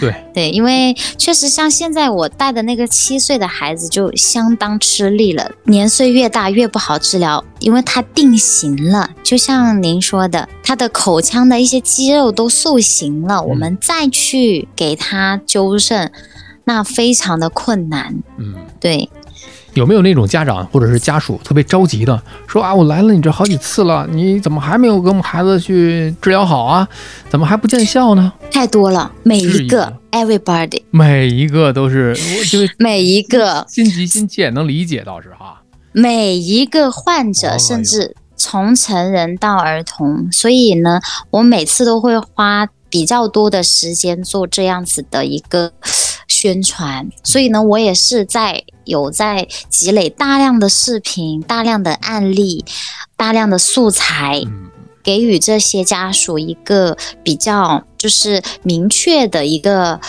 [0.00, 16.10] 对， 对，因为确实像现在我带的那个七岁的孩子就相当吃力了，年岁越大越不好治疗，因为他定型了，就像您说的，他的口腔的一些肌肉都塑形了，我们再去给他纠正，
[16.64, 18.14] 那非常的困难。
[18.38, 18.54] 嗯。
[18.80, 19.10] 对，
[19.78, 26.86] 有没有那种家长或者是家属特别着急的说啊，我来了你这好几次了，你怎么还没有给我们孩子去治疗好啊？
[27.30, 28.32] 怎么还不见效呢？
[28.50, 35.62] 太多了，每一个 everybody，每一个都是我这个每一个心急心切，能理解倒是哈。
[35.92, 45.72] 每一个患哦者，甚至从成人到儿童，所以呢，我每次都会花比较多的时间做这样子的一个
[46.38, 47.10] 宣传。
[47.24, 52.64] 所以呢，我也是在有在积累大量的视频、大量的案例、
[53.16, 54.70] 大量的素材，嗯
[55.02, 60.00] 给予这些家属一个比较就是明确的一个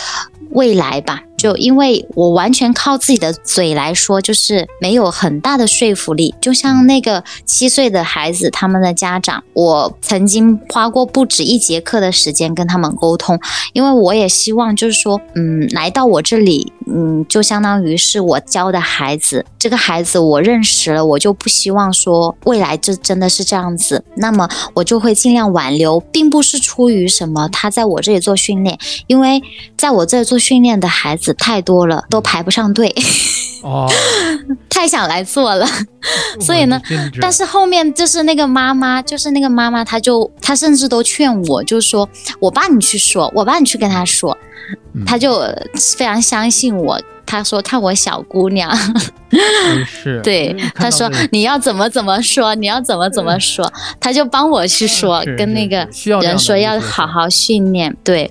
[0.50, 1.22] 未来吧。
[1.40, 6.34] 就因为我完全靠自己的嘴来说，就是没有很大的说服力。
[6.38, 13.40] 就像那个七岁的孩子，他们的家长，我曾经花过不止一节课的时间跟他们沟通，
[13.72, 29.40] 因为我也希望就是说，嗯，来到我这里，嗯，就相当于是我教的孩子，这个孩子我认识了，我就不希望说未来这真的是这样子，那么我就会尽量挽留，并不是出于什么他在我这里做训练，因为
[29.78, 32.94] 在我这做训练的孩子太多了，都排不上队，
[33.62, 33.90] 哦，
[34.68, 35.66] 太想来做了。
[36.40, 36.80] 所以呢
[37.20, 44.36] 但是后面就是那个妈妈，就是那个妈妈，她就她甚至都劝我，就说我帮你去说，我帮你去跟他说，
[44.94, 45.40] 嗯她就
[45.96, 47.00] 非常相信我。
[47.26, 48.68] 她说看我小姑娘，
[49.86, 55.86] 是对她说你要怎么怎么说，你要怎么怎么说，她就帮我去说跟那个
[56.20, 58.28] 人说要好好训练，对，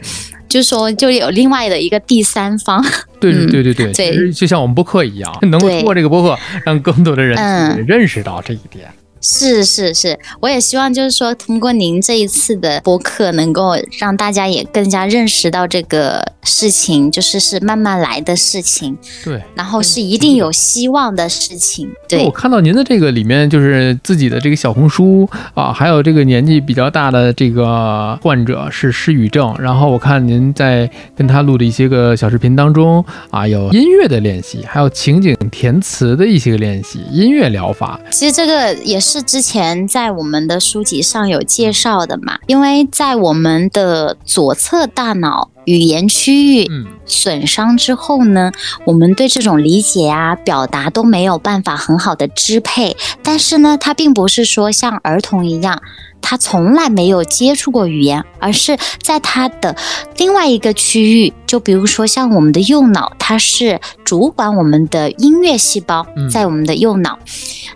[0.50, 2.84] 就说就有另外的一个第三方，
[3.20, 7.38] 对对嗯对对对，就像我们播客一样，能够通过这个播客，让更多的人
[7.86, 8.92] 认识到这一点。
[9.22, 19.42] 是是是，我也希望就是说，通过您这一次的播客，能够让大家也更加认识到这个事情，就是是慢慢来的事情，对。
[19.56, 21.90] 然后是一定有希望的事情。
[22.08, 38.00] 对我，看到您的这个里面，就是自己的这个小红书啊，还有这个年纪比较大的这个患者是失语症，然后我看您在跟他录的一些个小视频当中啊，有音乐的练习，还有情景填词的一些个练习，音乐疗法。
[38.12, 48.52] 其实这个也是之前在我们的书籍上有介绍的嘛，因为在我们的左侧大脑语言区域嗯损伤之后呢，
[48.86, 52.96] 我们对这种理解啊、表达都没有办法很好的支配。
[53.24, 55.82] 但是呢，它并不是说像儿童一样，
[56.22, 59.76] 他从来没有接触过语言，而是在他的
[60.18, 67.18] 另外一个区域，就比如说像我们的右脑，它是主管我们的音乐细胞嗯，在我们的右脑。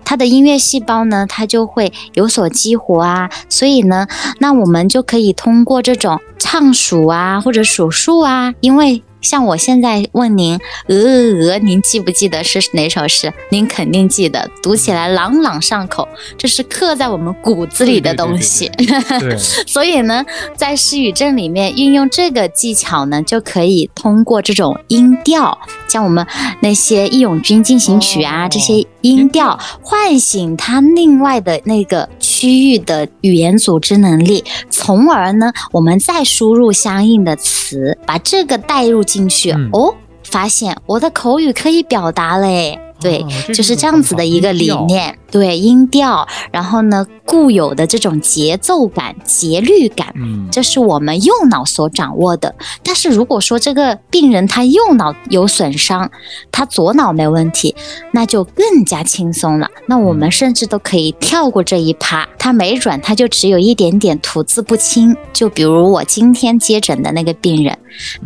[0.06, 4.08] 它的音乐细胞呢，它就会有所激活啊，所以呢，
[4.40, 13.34] 那我们就可以通过这种唱数啊，或者数数啊，因为像我现在问您，鹅鹅鹅，您记不记得是哪首诗？
[13.50, 16.08] 您肯定记得，读起来朗朗上口，
[16.38, 18.70] 这是刻在我们骨子里的东西。
[18.78, 20.24] 对， 所以呢，
[20.56, 25.58] 在诗语症里面运用这个技巧呢，就可以通过这种音调，
[25.94, 26.26] 像我们
[26.62, 42.80] 那些《义勇军进行曲》啊，哦这些音调，唤醒他另外的那个区域的语言组织能力，从而呢，我们再输入相应的词，把这个带入进去，嗯哦，发现我的口语可以表达嘞。
[43.00, 44.74] 对，哦就是这样子的一个理。
[44.88, 45.16] 念。
[45.34, 52.54] 对，音调，然后呢，固有的这种节奏感、节律感，嗯，这是我们右脑所掌握的。
[52.84, 56.12] 但是如果说这个病人他右脑有损伤，
[56.52, 57.76] 他左脑没问题，
[58.12, 59.68] 那就更加轻松了。
[59.88, 65.18] 那我们甚至都可以跳过这一趴，他没准他就只有一点点吐字不清。
[65.34, 67.76] 就比如我今天接诊的那个病人，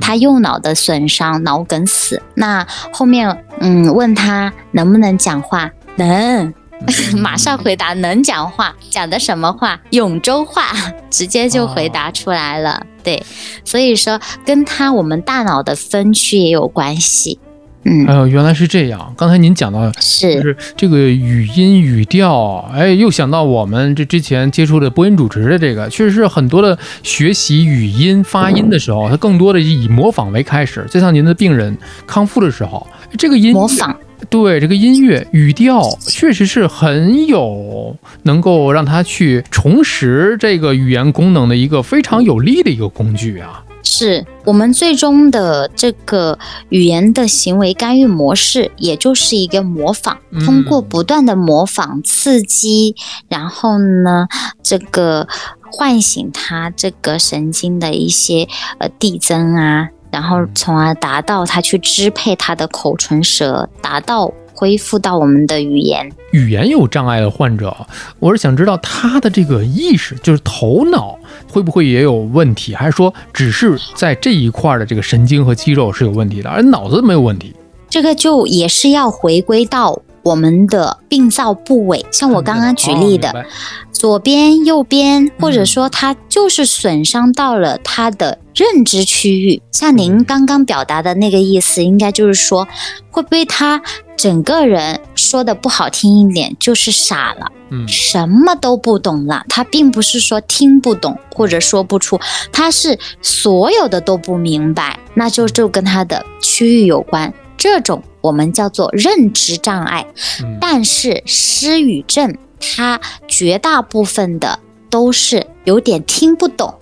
[0.02, 2.22] 他右脑的损伤，脑梗死。
[2.34, 6.54] 那后面嗯问他能不能讲话，能。
[7.18, 9.80] 马上回答能讲话，讲的什么话？
[9.90, 10.72] 永州话，
[11.10, 12.86] 直接就回答出来了。
[13.04, 13.22] 对，
[13.64, 17.40] 所以说跟他我们大脑的分区也有关系。
[17.84, 19.14] 嗯，哎呦，原来是这样。
[19.18, 30.86] 刚才您讲到就是是这个语音语调，哎，又想到我们这之前接触的播音主持的这个，确实是很多的学习语音发音的时候，它更多的以模仿为开始。
[30.90, 32.86] 就像您的病人康复的时候，
[33.18, 33.96] 这个音模仿。
[34.30, 43.64] 对这个音乐语调，确实是很有能够让他去重拾这个语言功能的一个非常有力的一个工具啊。
[43.84, 46.38] 是我们最终的这个
[46.70, 52.96] 语言的行为干预模式，也就是一个模仿，嗯通过不断的模仿刺激，
[53.30, 54.28] 然后呢，
[54.62, 55.26] 这个
[55.72, 58.50] 唤醒他这个神经的一些
[58.80, 66.12] 呃递增啊，然后从而达到他去支配他的口唇舌，达到恢复到我们的语言。
[66.32, 67.76] 语言有障碍的患者，
[68.20, 71.18] 我是想知道他的这个意识，就是头脑
[71.50, 77.56] 会不会也有问题，还是说只是在这一块的这个神经和肌肉是有问题的，而脑子没有问题？
[77.90, 83.44] 这个就也是要回归到我们的病灶部位，像我刚刚举例的，哦
[83.92, 89.60] 左边、右边，或者说它就是损伤到了它的认知区域。
[89.72, 92.68] 像您嗯刚刚表达的那个意思，应该就是说，
[93.10, 93.82] 会不会他
[94.16, 99.44] 整个人说的不好听一点，就是傻了，嗯什么都不懂了。
[99.50, 102.20] 他并不是说听不懂或者说不出，
[102.52, 107.34] 他是所有的都不明白，那就就跟他的区域有关。
[107.58, 110.06] 这种我们叫做认知障碍。
[110.42, 116.74] 嗯但是失语症，它绝大部分的都是有点听不懂，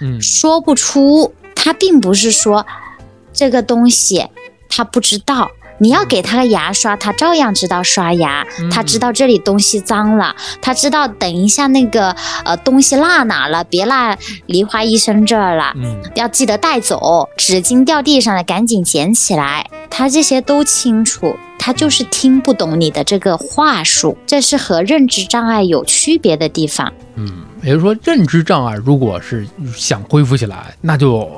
[0.00, 1.32] 嗯说不出。
[1.54, 2.66] 它并不是说
[3.32, 4.26] 这个东西
[4.68, 5.50] 他不知道，
[5.84, 12.16] 你要给他个牙刷，他照样知道刷牙，嗯他知道这里东西脏了，他知道等一下那个
[12.46, 14.16] 呃东西落哪了，别落
[14.46, 15.74] 梨花医生这儿了。
[15.76, 19.68] 嗯要记得带走，纸巾掉地上了，赶紧捡起来。
[19.90, 26.90] 他这些都清楚，他就是听不懂你的这个话术，这是和认知障碍有区别的地方。
[27.16, 31.30] 嗯，也就是说，认知障碍如果是想恢复起来，那就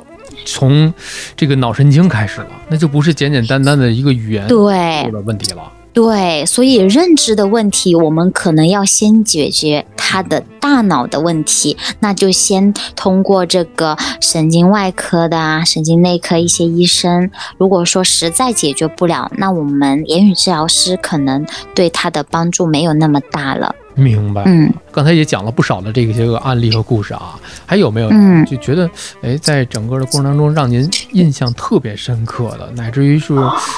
[0.45, 0.93] 从
[1.37, 5.72] 这个脑神经开始了，那就不是简简单单的一个语言对的问题了。
[5.93, 23.74] 对，所以认知的问题，我们可能要先解决他的大脑的问题，那就先通过这个神经外科的啊、神经内科一些医生，如果说实在解决不了，那我们言语治疗师可能对他的帮助没有那么大了。
[23.97, 24.44] 明白。
[24.47, 28.88] 嗯刚才也讲了不少的这些个案例和故事啊，还有没有嗯就觉得
[29.20, 33.34] 哎，在整个的过程当中让您印象特别深刻的，乃至于是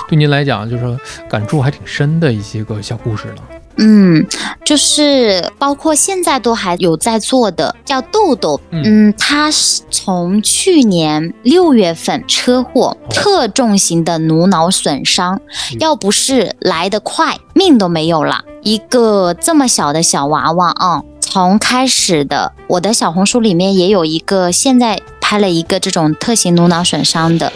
[0.08, 0.96] 对您来讲就是
[1.28, 3.42] 感触还挺深的一些个小故事呢？
[3.80, 4.24] 嗯，
[4.64, 8.60] 就是包括现在都还有在做的，叫豆豆。
[8.70, 15.40] 嗯嗯，他是从去年六月份车祸，特重型的颅脑损伤，
[15.72, 18.44] 嗯要不是来得快，命都没有了。
[18.62, 27.52] 一个这么小的小娃娃啊，从开始的，我的小红书里面也有一个，现在拍了一个这种特型颅脑损伤的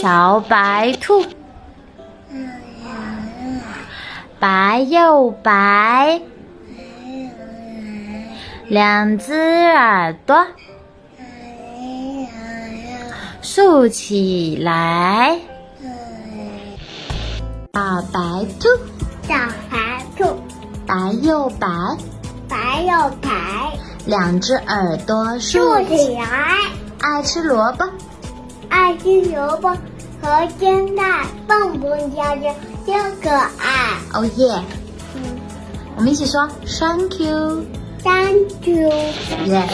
[0.00, 1.24] 小白兔。
[4.38, 6.22] 白又白，
[8.68, 10.46] 两只耳朵
[13.42, 15.38] 竖起来，
[17.74, 18.20] 小白
[18.58, 18.68] 兔，
[19.28, 19.34] 小
[19.70, 19.89] 白，
[20.90, 21.68] 白又白，
[22.48, 23.30] 白又白，
[24.06, 26.24] 两只耳朵竖竖起，起来，
[26.98, 27.88] 爱吃萝卜，
[28.68, 29.68] 爱吃萝卜
[30.20, 32.52] 和煎蛋，蹦蹦跳跳，
[32.84, 33.98] 真可爱。
[34.14, 34.60] 哦耶！
[35.14, 35.22] 嗯
[35.96, 37.64] 我们一起说 Thank you。
[38.02, 38.90] ，Thank you。
[39.46, 39.68] 耶。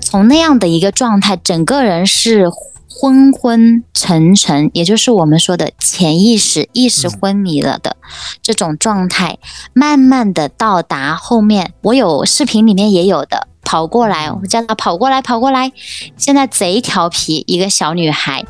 [0.00, 2.46] 从那样的一个状态，整个人是
[2.94, 7.96] 昏昏沉沉，也就是我们说的潜意识、意识昏迷了的
[8.42, 9.38] 这种状态，
[9.72, 11.72] 慢慢的到达后面。
[11.82, 15.72] 我有视频里面也有的，跑过来，我叫他跑过来，跑过来。
[16.16, 18.44] 现在贼调皮，一个小女孩，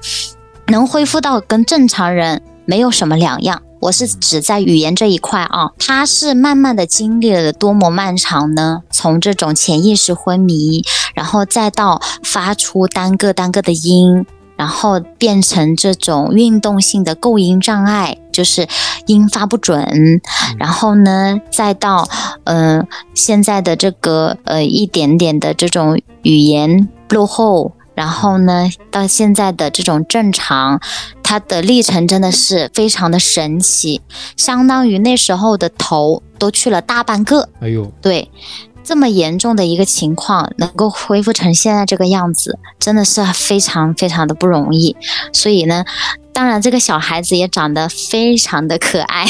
[0.66, 3.62] 能恢复到跟正常人没有什么两样。
[3.82, 8.82] 我是指在语言这一块啊，他是慢慢的经历了多么漫长呢？
[8.92, 10.84] 从这种潜意识昏迷，
[11.16, 14.24] 然后再到发出单个单个的音，
[14.56, 18.68] 然后变成这种运动性的构音障碍，就是
[19.06, 20.20] 音发不准，
[20.60, 22.08] 然后呢，再到
[22.44, 27.72] 呃现在的这个呃一点点的这种语言落后。
[27.94, 30.80] 然后呢，到现在的这种正常，
[31.22, 34.00] 它的历程真的是非常的神奇，
[34.36, 37.48] 相当于那时候的头都去了大半个。
[37.60, 38.30] 哎呦，对，
[38.82, 44.96] 这么严重的一个情况，能够恢复成现在这个样子，真的是非常非常的不容易。
[45.32, 45.84] 所以呢，
[46.32, 49.26] 当然这个小孩子也长得非常的可爱，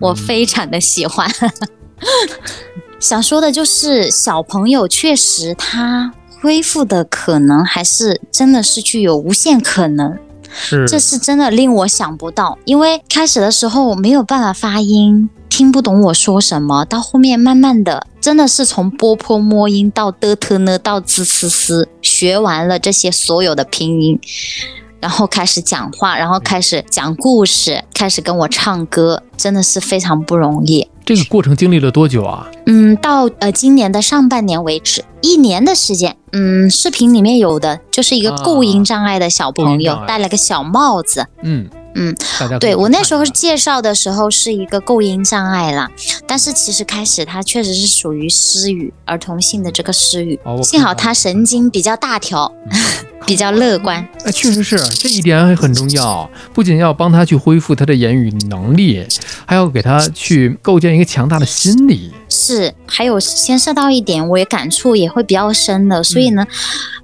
[0.00, 1.28] 我非常的喜欢。
[3.00, 10.16] 想说的就是，小朋友确实他恢复的可能还是真的是具有无限可能。
[10.50, 24.18] 是这是真的令我想不到，因为开始的时候没有办法发音，听不懂我说什么，到后面慢慢的，真的是从波坡摸音到的特呢到滋呲呲，学完了这些所有的拼音，
[25.00, 30.88] 然后开始讲话，然后开始讲故事，开始跟我唱歌，真的是非常不容易。
[31.04, 32.46] 这个过程经历了多久啊？
[32.66, 36.16] 嗯，到呃今年的上半年为止，一年的时间。
[36.32, 41.26] 嗯，视频里面有的就是一个构音障碍的小朋友，戴了个小帽子。
[41.42, 45.90] 嗯嗯，大家对我那时候介绍的时候是一个构音障碍啦，
[46.26, 50.38] 但是其实开始它确实是属于失语，儿童性的这个失语。
[50.44, 52.52] 哦幸好他神经比较大条，
[53.26, 54.06] 比较乐观。
[54.24, 59.04] 哎，确实是这一点很重要，不仅要帮他去恢复他的言语能力，
[59.46, 62.12] 还要给他去构建一个强大的心理。
[62.28, 66.02] 是，还有牵涉到一点，我也感触也会比较深的。
[66.02, 66.46] 所以呢，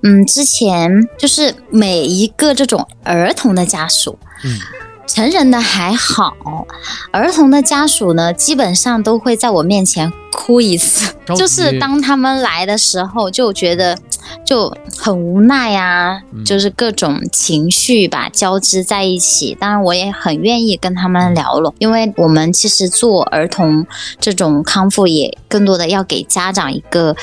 [0.03, 4.59] 嗯，之前就是每一个这种儿童的家属，嗯，
[5.07, 6.35] 成人的还好，
[7.13, 11.15] 儿童的家属呢，基本上都会在我面前哭一次。
[11.37, 13.97] 就是当他们来的时候，就觉得
[14.45, 19.57] 就很无奈啊，嗯就是各种情绪吧交织在一起。
[19.59, 23.87] 当然，我也很愿意跟他嗯们聊了，因为我们其实做儿童
[24.21, 27.17] 这种康复，也更多的要给家长一个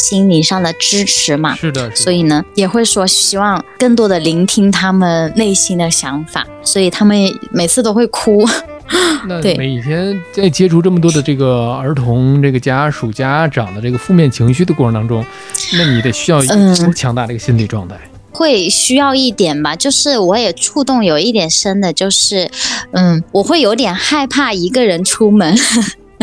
[0.00, 1.54] 心理上的支持嘛。
[1.54, 7.16] 是的，是的所以呢，也会说希望更多的聆听他们内心的想法，所以他们
[7.52, 8.44] 每次都会哭。
[9.28, 15.24] 那 每天在接触这么多的这个儿童、这个家属、家长的这个负面情绪的过程当中，
[15.78, 17.96] 那你得需要嗯多强大的一个心理状态。
[18.32, 22.50] 会需要一点吧，就是我也触动有一点深的，就是，
[22.92, 25.54] 嗯，我会有点害怕一个人出门，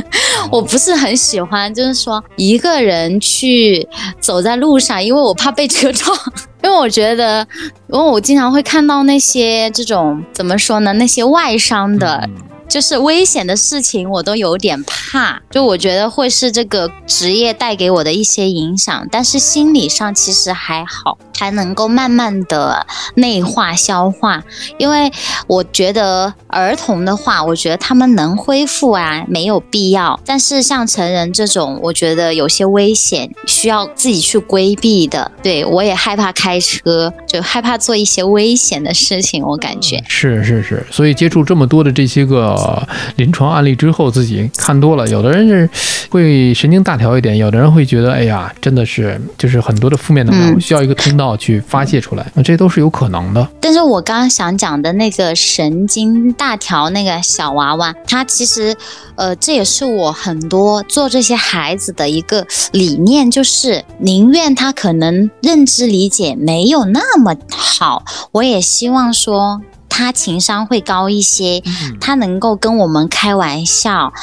[0.52, 3.88] 我不是很喜欢，就是说一个人去
[4.20, 6.18] 走在路上，因为我怕被车撞，
[6.64, 7.46] 因为我觉得，
[7.92, 12.24] 因为我经常会看到那些这种怎么说呢，那些外伤的。
[12.28, 15.42] 嗯就是危险的事情，我都有点怕。
[15.50, 22.86] 就我觉得会是这个职业带给我的一些影响，但是心理上其实还好，还能够慢慢的
[23.16, 24.44] 内化消化。
[24.78, 25.12] 因为
[25.48, 30.20] 我觉得儿童的话，我觉得他们能恢复啊，没有必要。
[30.26, 35.32] 但是像成人这种，我觉得有些危险，需要自己去规避的。
[35.42, 39.44] 对我也害怕开车，就害怕做一些危险的事情。
[39.44, 42.82] 我感觉 是是是，所以接触这么多的这些个
[43.16, 45.70] 临床案例之后，自己看多了，有的人是
[46.10, 53.46] 会神经大条一点，有的人会觉得，哎呀，真的是就是很多的负面能量需要一个通道去发泄出来，那这都是有可能的。
[53.60, 58.76] 但是我刚刚想讲的那个神经大条那个小娃娃，他其实，
[59.16, 69.60] 呃，这也是我很多做这些孩子的一个理念，就是宁愿他可能认知理解没有那么好，我也希望说。
[69.98, 71.64] 他情商会高一些，
[72.00, 74.14] 他能够跟我们开玩笑，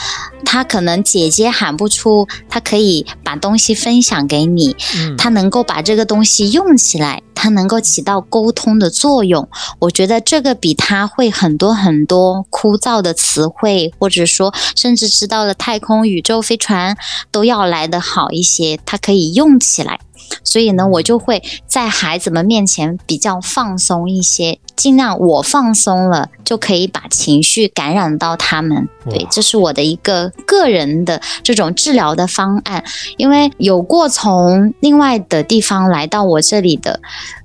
[0.44, 4.76] 他可能姐姐喊不出，他可以把东西分享给你，
[5.18, 9.48] 他能够把这个东西用起来，他能够起到沟通的作用。
[9.80, 16.96] 我觉得这个比他会很多很多枯燥的词汇，或者说甚至知道了太空宇宙飞船
[17.32, 19.98] 都要来的好一些，他可以用起来。
[20.42, 28.88] 所以呢，我就会在孩子们面前比较放松一些，尽量我放松了，就可以把情绪感染到他们。
[29.08, 32.82] 对，这是我的一个个人的这种治疗的方案。
[33.16, 37.00] 因为有过从另外的地方来到我这里的，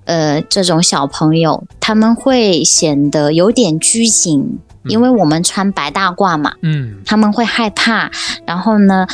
[0.06, 8.12] 呃，这种小朋友，他们会显得有点拘谨，因为我们穿白大褂嘛，嗯，他们会害怕，
[8.46, 9.08] 然后呢，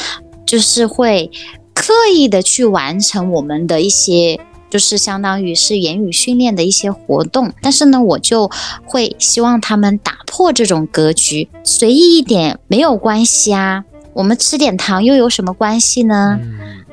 [0.46, 1.30] 就是会。
[1.78, 4.40] 刻意的去完成我们的一些，
[4.76, 8.52] 就是相当于是言语训练的一些活动，但是呢，我就
[8.84, 16.38] 会希望他们打破这种格局，随意一点没有关系啊，我们吃点糖又有什么关系呢？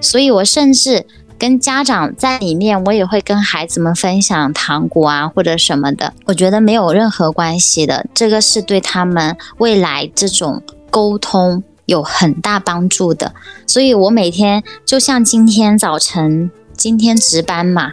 [0.01, 1.05] 所以我甚至
[1.37, 11.65] 跟家长在里面，我也会跟孩子们分享糖果啊或者什么的，我觉得没有任何关系的，这个是对他们未来这种沟通。
[11.87, 13.35] 有很大帮助的，
[13.67, 17.93] 所以我每天就像今天早晨，今天值班嘛，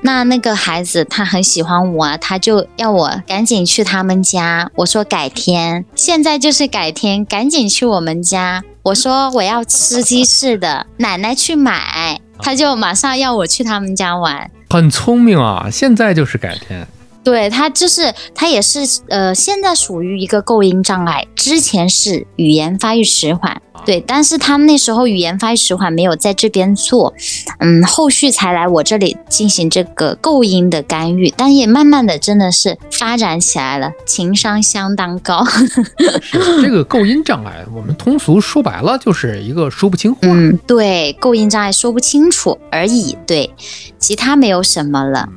[0.00, 4.70] 那那个孩子他很喜欢我，他就要我赶紧去他们家。
[4.76, 8.62] 我说改天，现在就是改天，赶紧去我们家。
[8.82, 14.50] 我说我要吃鸡翅的，奶奶去买，他就马上要我去他们家玩。
[14.70, 16.86] 很聪明啊，现在就是改天。
[17.24, 27.14] 对他就是他也是呃，现在属于一个构音障碍，之前是语言发育迟缓，对，但是他那时候语言发育迟缓没有在这边做，
[27.60, 35.46] 嗯，后续才来我这里进行这个构音的干预，但也慢慢的真的是发展起来了，情商相当高。
[36.60, 40.18] 这个构音障碍，我们通俗说白了就是一个说不清话。
[40.22, 43.54] 嗯，对，构音障碍说不清楚而已，对，
[43.98, 45.28] 其他没有什么了。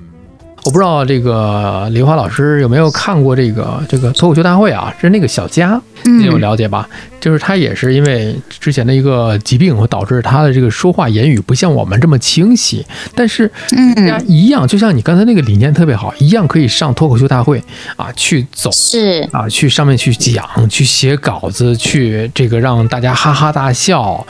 [0.66, 4.92] 我不知道这个李华老师有没有看过这个这个脱口秀大会啊？
[5.00, 6.90] 是那个小佳，你有了解吧？
[7.22, 12.84] 就是他也是因为之前的一个疾病，会导致他的这个说话言语不像我们这么清晰。
[13.14, 13.48] 但是
[13.96, 17.64] 大家一样，就像你刚才那个理念特别好，一样可以上脱口秀大会
[17.96, 24.26] 啊，去走是啊，去上面去讲，去写稿子，去这个让大家哈哈大笑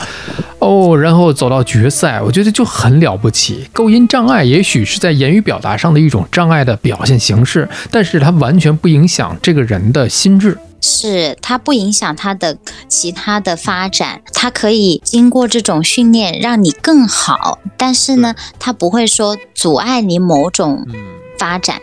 [0.58, 3.66] 哦，然后走到决赛，我觉得就很了不起。
[3.72, 6.25] 构音障碍也许是在言语表达上的一种。
[6.30, 12.56] 障碍的表现形式，但是它完全不影响这个人的心智，是它不影响他的
[12.88, 20.86] 其他的发展，它可以经过这种训练让你更好，但是呢，它不会说阻碍你某种
[21.38, 21.76] 发展。
[21.76, 21.82] 嗯，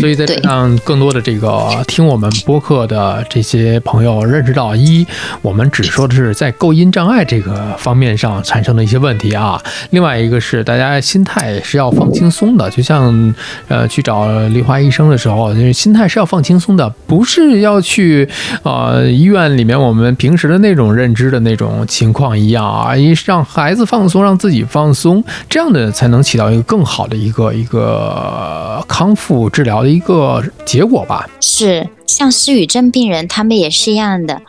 [0.00, 5.04] 所以在让更多的这个听我们播客的这些朋友认识到，一，
[5.42, 9.60] 我们只说的是在构音障碍这个方面上产生的一些问题啊。
[9.90, 13.34] 另外一个是大家心态是要放轻松的，就像
[13.66, 18.28] 呃去找梨花医生的时候，就是心态是要放轻松的，不是要去
[18.62, 29.50] 呃医院里面我们平时的那种认知的那种情况一样啊，一让孩子放松，让自己放松，这样的才能起到一个更好的一个一个康复。
[29.56, 34.42] 治疗的一个结果吧，是像失语症病人，他们也是一样的，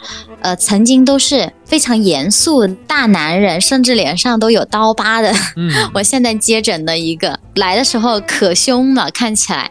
[0.47, 5.29] 呃，曾经都是非常严肃大男人，甚至脸上都有刀疤的。
[5.57, 9.69] 嗯， 我现在接诊的一个来的时候可凶了，看起来。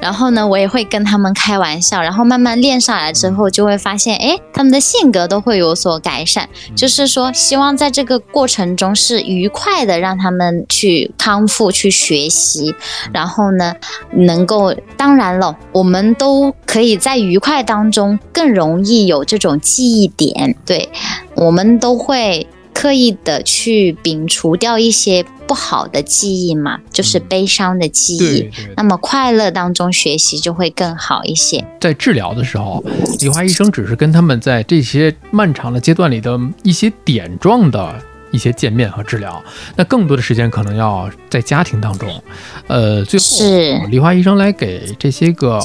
[0.00, 6.48] 然后呢，我也会跟他们开玩笑，然后慢慢练上来之后，就会发现，哎，他们的性格都会有所改善。
[6.74, 12.74] 就是说，希望在这个过程中是愉快的，让他们去康复、去学习。
[13.12, 13.72] 然后呢，
[14.12, 20.56] 能够，当然了，我们都可以在愉快当中更容易有这种记忆点。
[20.64, 20.88] 对，
[21.34, 22.46] 我们都会。
[22.78, 28.50] 刻意的去摒除掉一些不好的记忆嘛，就是悲伤的记忆。
[28.76, 31.64] 那么快乐当中学习就会更好一些。
[31.80, 32.84] 在治疗的时候，
[33.20, 37.98] 李华医生只是跟他们在这些漫长的阶段里的一些点状的
[38.30, 39.42] 一些见面和治疗，
[39.74, 42.06] 那更多的时间可能要在家庭当中。
[42.66, 45.58] 呃，最后是李华医生来给这些个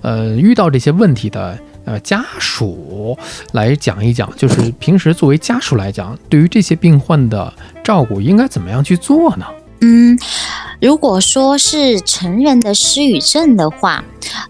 [0.00, 1.58] 呃遇到这些问题的。
[1.86, 3.16] 呃，家属
[3.52, 7.50] 来讲一讲，就是平时作为家属来讲，对于这些病患的
[7.82, 9.46] 照顾应该怎么样去做呢？
[9.80, 10.18] 嗯，
[10.80, 14.04] 如果说是成人的失语症的话，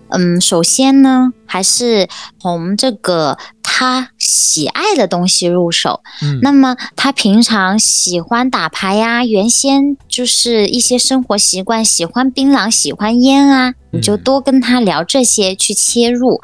[0.09, 2.09] 嗯，首先呢，还是
[2.41, 3.39] 从这个。
[3.78, 16.41] 他喜爱的东西入手，嗯，那么他平常喜欢打牌呀，原先就是一些生活习惯，喜欢槟榔，喜欢烟啊，你就多跟他聊这些去切入，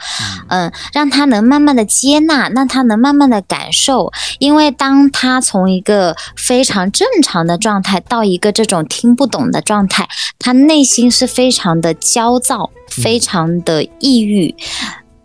[0.48, 10.08] 嗯，让他能慢慢的接纳，让他能慢慢的感受，因为当他从一个非常正常的状态到一个这种听不懂的状态，
[10.38, 14.54] 他内心是非常的焦躁，非常的抑郁。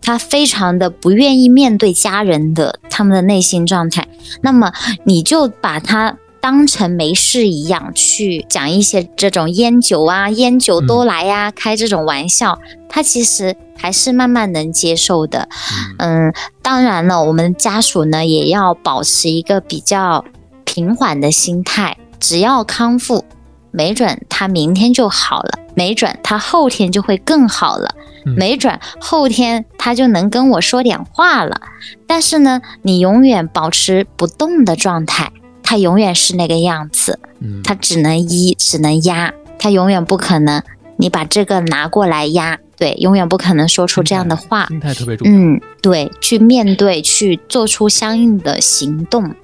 [0.00, 4.08] 他非常的不愿意面对家人的他们的内心状态，
[4.42, 4.72] 那么
[5.04, 15.48] 你就把他当成没事一样去讲一些这种烟酒啊、烟酒多来呀，开这种玩笑，他其实还是慢慢能接受的。
[15.98, 16.32] 嗯，
[16.62, 20.24] 当然了，我们家属呢也要保持一个比较
[20.64, 23.24] 平缓的心态，只要康复，
[23.72, 27.94] 没准他明天就好了，没准他后天就会更好了。
[28.36, 31.60] 没准后天他就能跟我说点话了，
[32.06, 37.18] 但是呢，你永远保持不动的状态，他永远是那个样子，
[37.62, 40.62] 他只能一，只能压，他永远不可能
[40.96, 42.58] 你把这个拿过来压。
[42.78, 44.66] 对，永远不可能说出这样的话。
[44.68, 45.36] 心态特别重要。
[45.36, 49.34] 嗯，对，去面对，去做出相应的行动。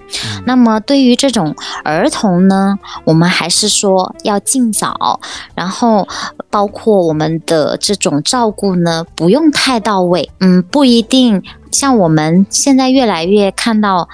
[0.47, 5.21] 那么，对于这种儿童呢，我们还是说要尽早，
[5.55, 6.07] 然后
[6.49, 10.31] 包括我们的这种照顾呢，不用太到位。
[10.39, 14.09] 嗯，不一定像我们现在越来越看到。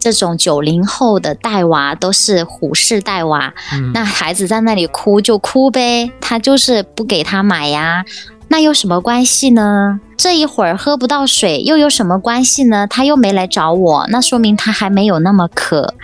[0.00, 3.52] 这种九零后的带娃都是虎式带娃，
[3.92, 8.04] 那孩子在那里哭就哭呗，他就是不给他买呀，
[8.48, 10.00] 那有什么关系呢？
[10.16, 12.86] 这一会儿喝不到水又有什么关系呢？
[12.86, 15.94] 他又没来找我，那说明他还没有那么渴。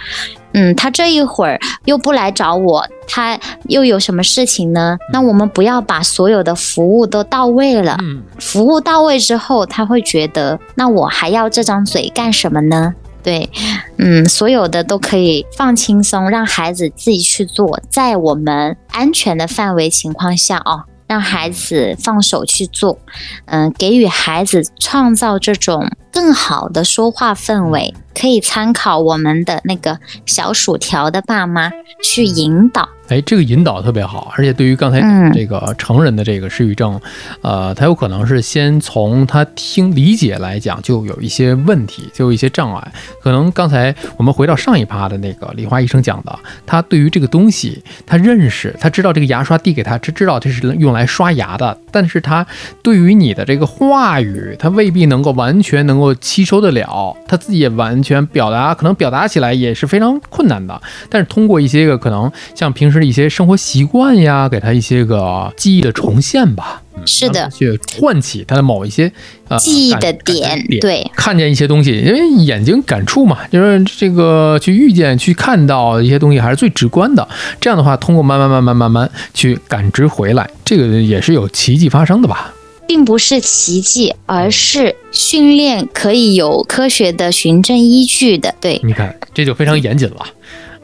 [0.53, 4.97] 嗯，他这一会儿又不来找我，他又有什么事情呢？
[5.13, 7.99] 那我们不要把所有的服务都到位了。
[8.39, 12.95] 服务到位之后，他会觉得，那我还要这张嘴干什么呢？
[13.27, 13.51] 对，
[13.99, 23.01] 嗯，所有的都可以放轻松，让孩子自己去做，在我们安全的范围情况下哦，让孩子放手去做，
[23.47, 31.73] 嗯，给予孩子创造这种更好的说话氛围，可以参考我们的那个小薯条的爸妈
[32.05, 32.89] 去引导。
[33.09, 35.01] 哎，这个引导特别好，而且对于刚才
[35.33, 37.01] 这个成人的这个失语症，
[37.41, 42.93] 呃，他有可能是先从他听理解来讲，就有一些问题，就有一些障碍。
[43.23, 46.37] 可能刚才我们回到上一趴的那个李华医生讲的，
[46.67, 52.45] 他对于这个东西，他认识，他知道这个牙刷递给他，他知道这是用来刷牙的，但是他
[52.83, 60.83] 对于你的这个话语，他未必能够完全能够吸收得了，他自己也完全表达，可能表达起来也是非常困难的。
[61.09, 62.96] 但是通过一些个可能像平时。
[62.99, 66.83] 是一些生活习惯呀，给他一些个记忆的重现吧。
[67.05, 69.13] 是的，去唤起他的某一些
[69.49, 70.67] 呃记忆的点。
[70.81, 77.29] 对，看见一些东西，因为眼睛感触嘛，就是这个去遇见、去看到一些东西，还是最直观的。
[77.61, 82.55] 这样的话，通过慢慢、慢慢、慢慢去感知回来，这个也是有奇迹发生的吧？
[82.89, 88.55] 并不是奇迹，而是训练可以有科学的循证依据的。
[88.61, 90.27] 对，你看，这就非常严谨了。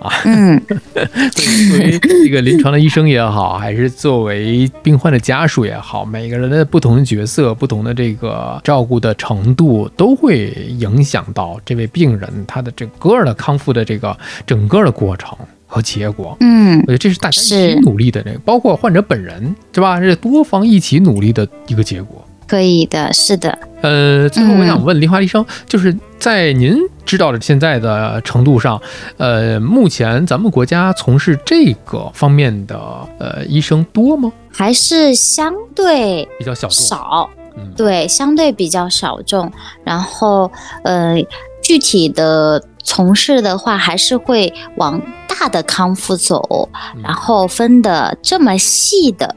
[0.02, 15.36] 啊，嗯， 作为这个临床的医生也好，还是作为病患的家属也好，每个人的不同的角色、不同的这个照顾的程度，都会影响到这位病人他的整个的康复的这个整个的过程
[15.66, 16.36] 和结果。
[16.40, 20.00] 嗯，我觉得这是大家一起努力的这个，包括患者本人，是吧？
[20.00, 22.24] 是多方一起努力的一个结果。
[22.46, 23.56] 可以的，是的。
[23.82, 28.80] 呃，最后我想问梨花医生，就是在您知道的现在的程度上，
[29.16, 32.78] 呃，目前咱们国家从事这个方面的
[33.18, 34.32] 呃医生多吗？
[34.52, 39.50] 还是相对比较小众，少，嗯，对，相对比较小众。
[39.84, 40.50] 然后，
[40.84, 41.16] 呃，
[41.62, 49.34] 具体的从事的话，还是会往大的康复走，嗯然后分的这么细的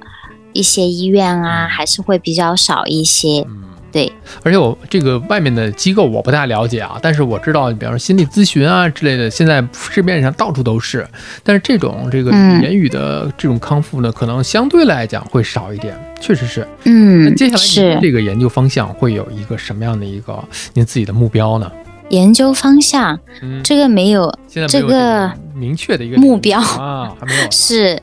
[0.53, 3.41] 一些医院啊，还是会比较少一些。
[3.47, 3.63] 嗯。
[3.95, 4.11] 对，
[4.43, 11.07] 而且我这个外面的机构我不太了解啊，但是我知道，比方说心理咨询啊之类的，现在市面上到处都是。
[11.45, 16.67] 但是这种这个嗯言语的这种康复呢，可能相对来讲会少一点，确实是。
[16.83, 20.43] 嗯那嗯接下，来你是这个研究方向会有一个什么样的一个
[20.73, 21.71] 您自己的目标呢？
[22.09, 27.47] 研究方向，嗯，这个没有现在没有这个明确的一个目标啊，还没有。
[27.49, 27.97] 是，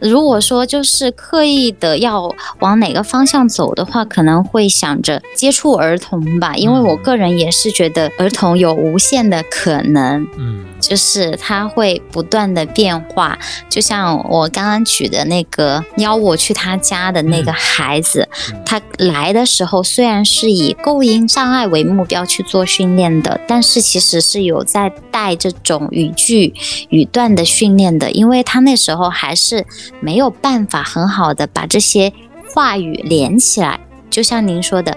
[0.00, 2.30] 如果说就是刻意的要
[2.60, 10.26] 往哪个方向走的话，可能会想着接触儿童吧，因为我嗯个人也是觉得儿童有无限的可能。
[10.38, 13.36] 嗯就是他会不断的变化，
[13.68, 26.52] 就像我刚刚举的那个邀我去他家的那个孩子，嗯他来的时候虽然是以构音障碍为目标去做训练的，但是其实是有在带这种语句、
[26.90, 29.64] 语段的训练的，因为他那时候还是
[30.00, 32.12] 没有办法很好的把这些
[32.52, 33.80] 话语连起来，
[34.10, 34.96] 就像您说的。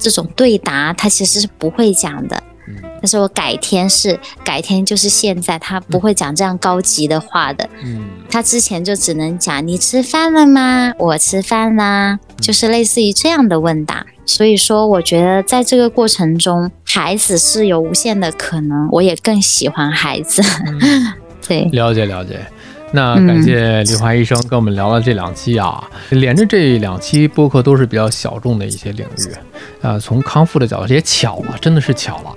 [0.00, 7.68] 这种对答，他其实是不会讲的，嗯但是我改天是改天就是现在，他不会讲这样高级的话的。
[7.82, 10.92] 嗯他之前就只能讲你吃饭了吗？
[11.00, 14.06] 我吃饭啦，就是类似于这样的问答。
[14.24, 20.40] 所以说，我觉得在这个过程中，孩子是有无限的可能，我也更喜欢孩子。
[20.64, 21.12] 嗯，
[21.44, 22.46] 对，了解了解。
[22.92, 32.34] 那嗯感谢李华医生跟我们聊了这两期啊，连着这两期播客都是比较小众的一些领域，啊，从康复的角度也巧了，真的是巧了。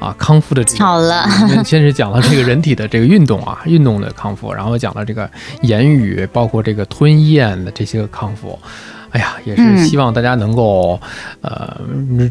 [0.00, 5.30] 啊，康复的这个巧了先先是讲了这个人体的这个运动啊， 运动的康复，然后讲了这个
[5.62, 8.58] 言语，包括这个吞咽的这些个康复。
[9.10, 11.00] 哎呀，也是嗯希望大家能够，
[11.40, 11.80] 呃，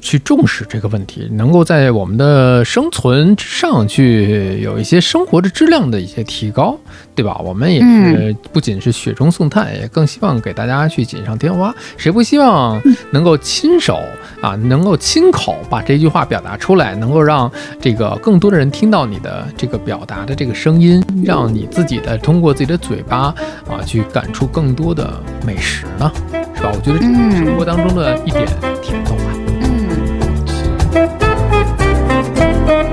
[0.01, 6.77] 去重视这个问题，能够在我们的生存之上去有一些生活的质量的一些提高，
[7.15, 7.39] 对吧？
[7.43, 11.73] 我们也是不仅是雪中送炭也更希望给大家去锦上添花。
[11.97, 13.99] 谁不希望能够亲手
[14.41, 17.49] 啊能够亲口把这句话表达出来能够让
[17.79, 23.33] 这个更多的人听到你的这个表达的这个声音让你自己的通过自己的嘴巴
[23.67, 26.11] 啊去感触更多的美食呢
[26.55, 26.71] 是吧？
[26.73, 28.45] 我觉得这是生活当中的一点
[28.81, 29.21] 甜头吧。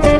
[0.03, 0.10] 嗯。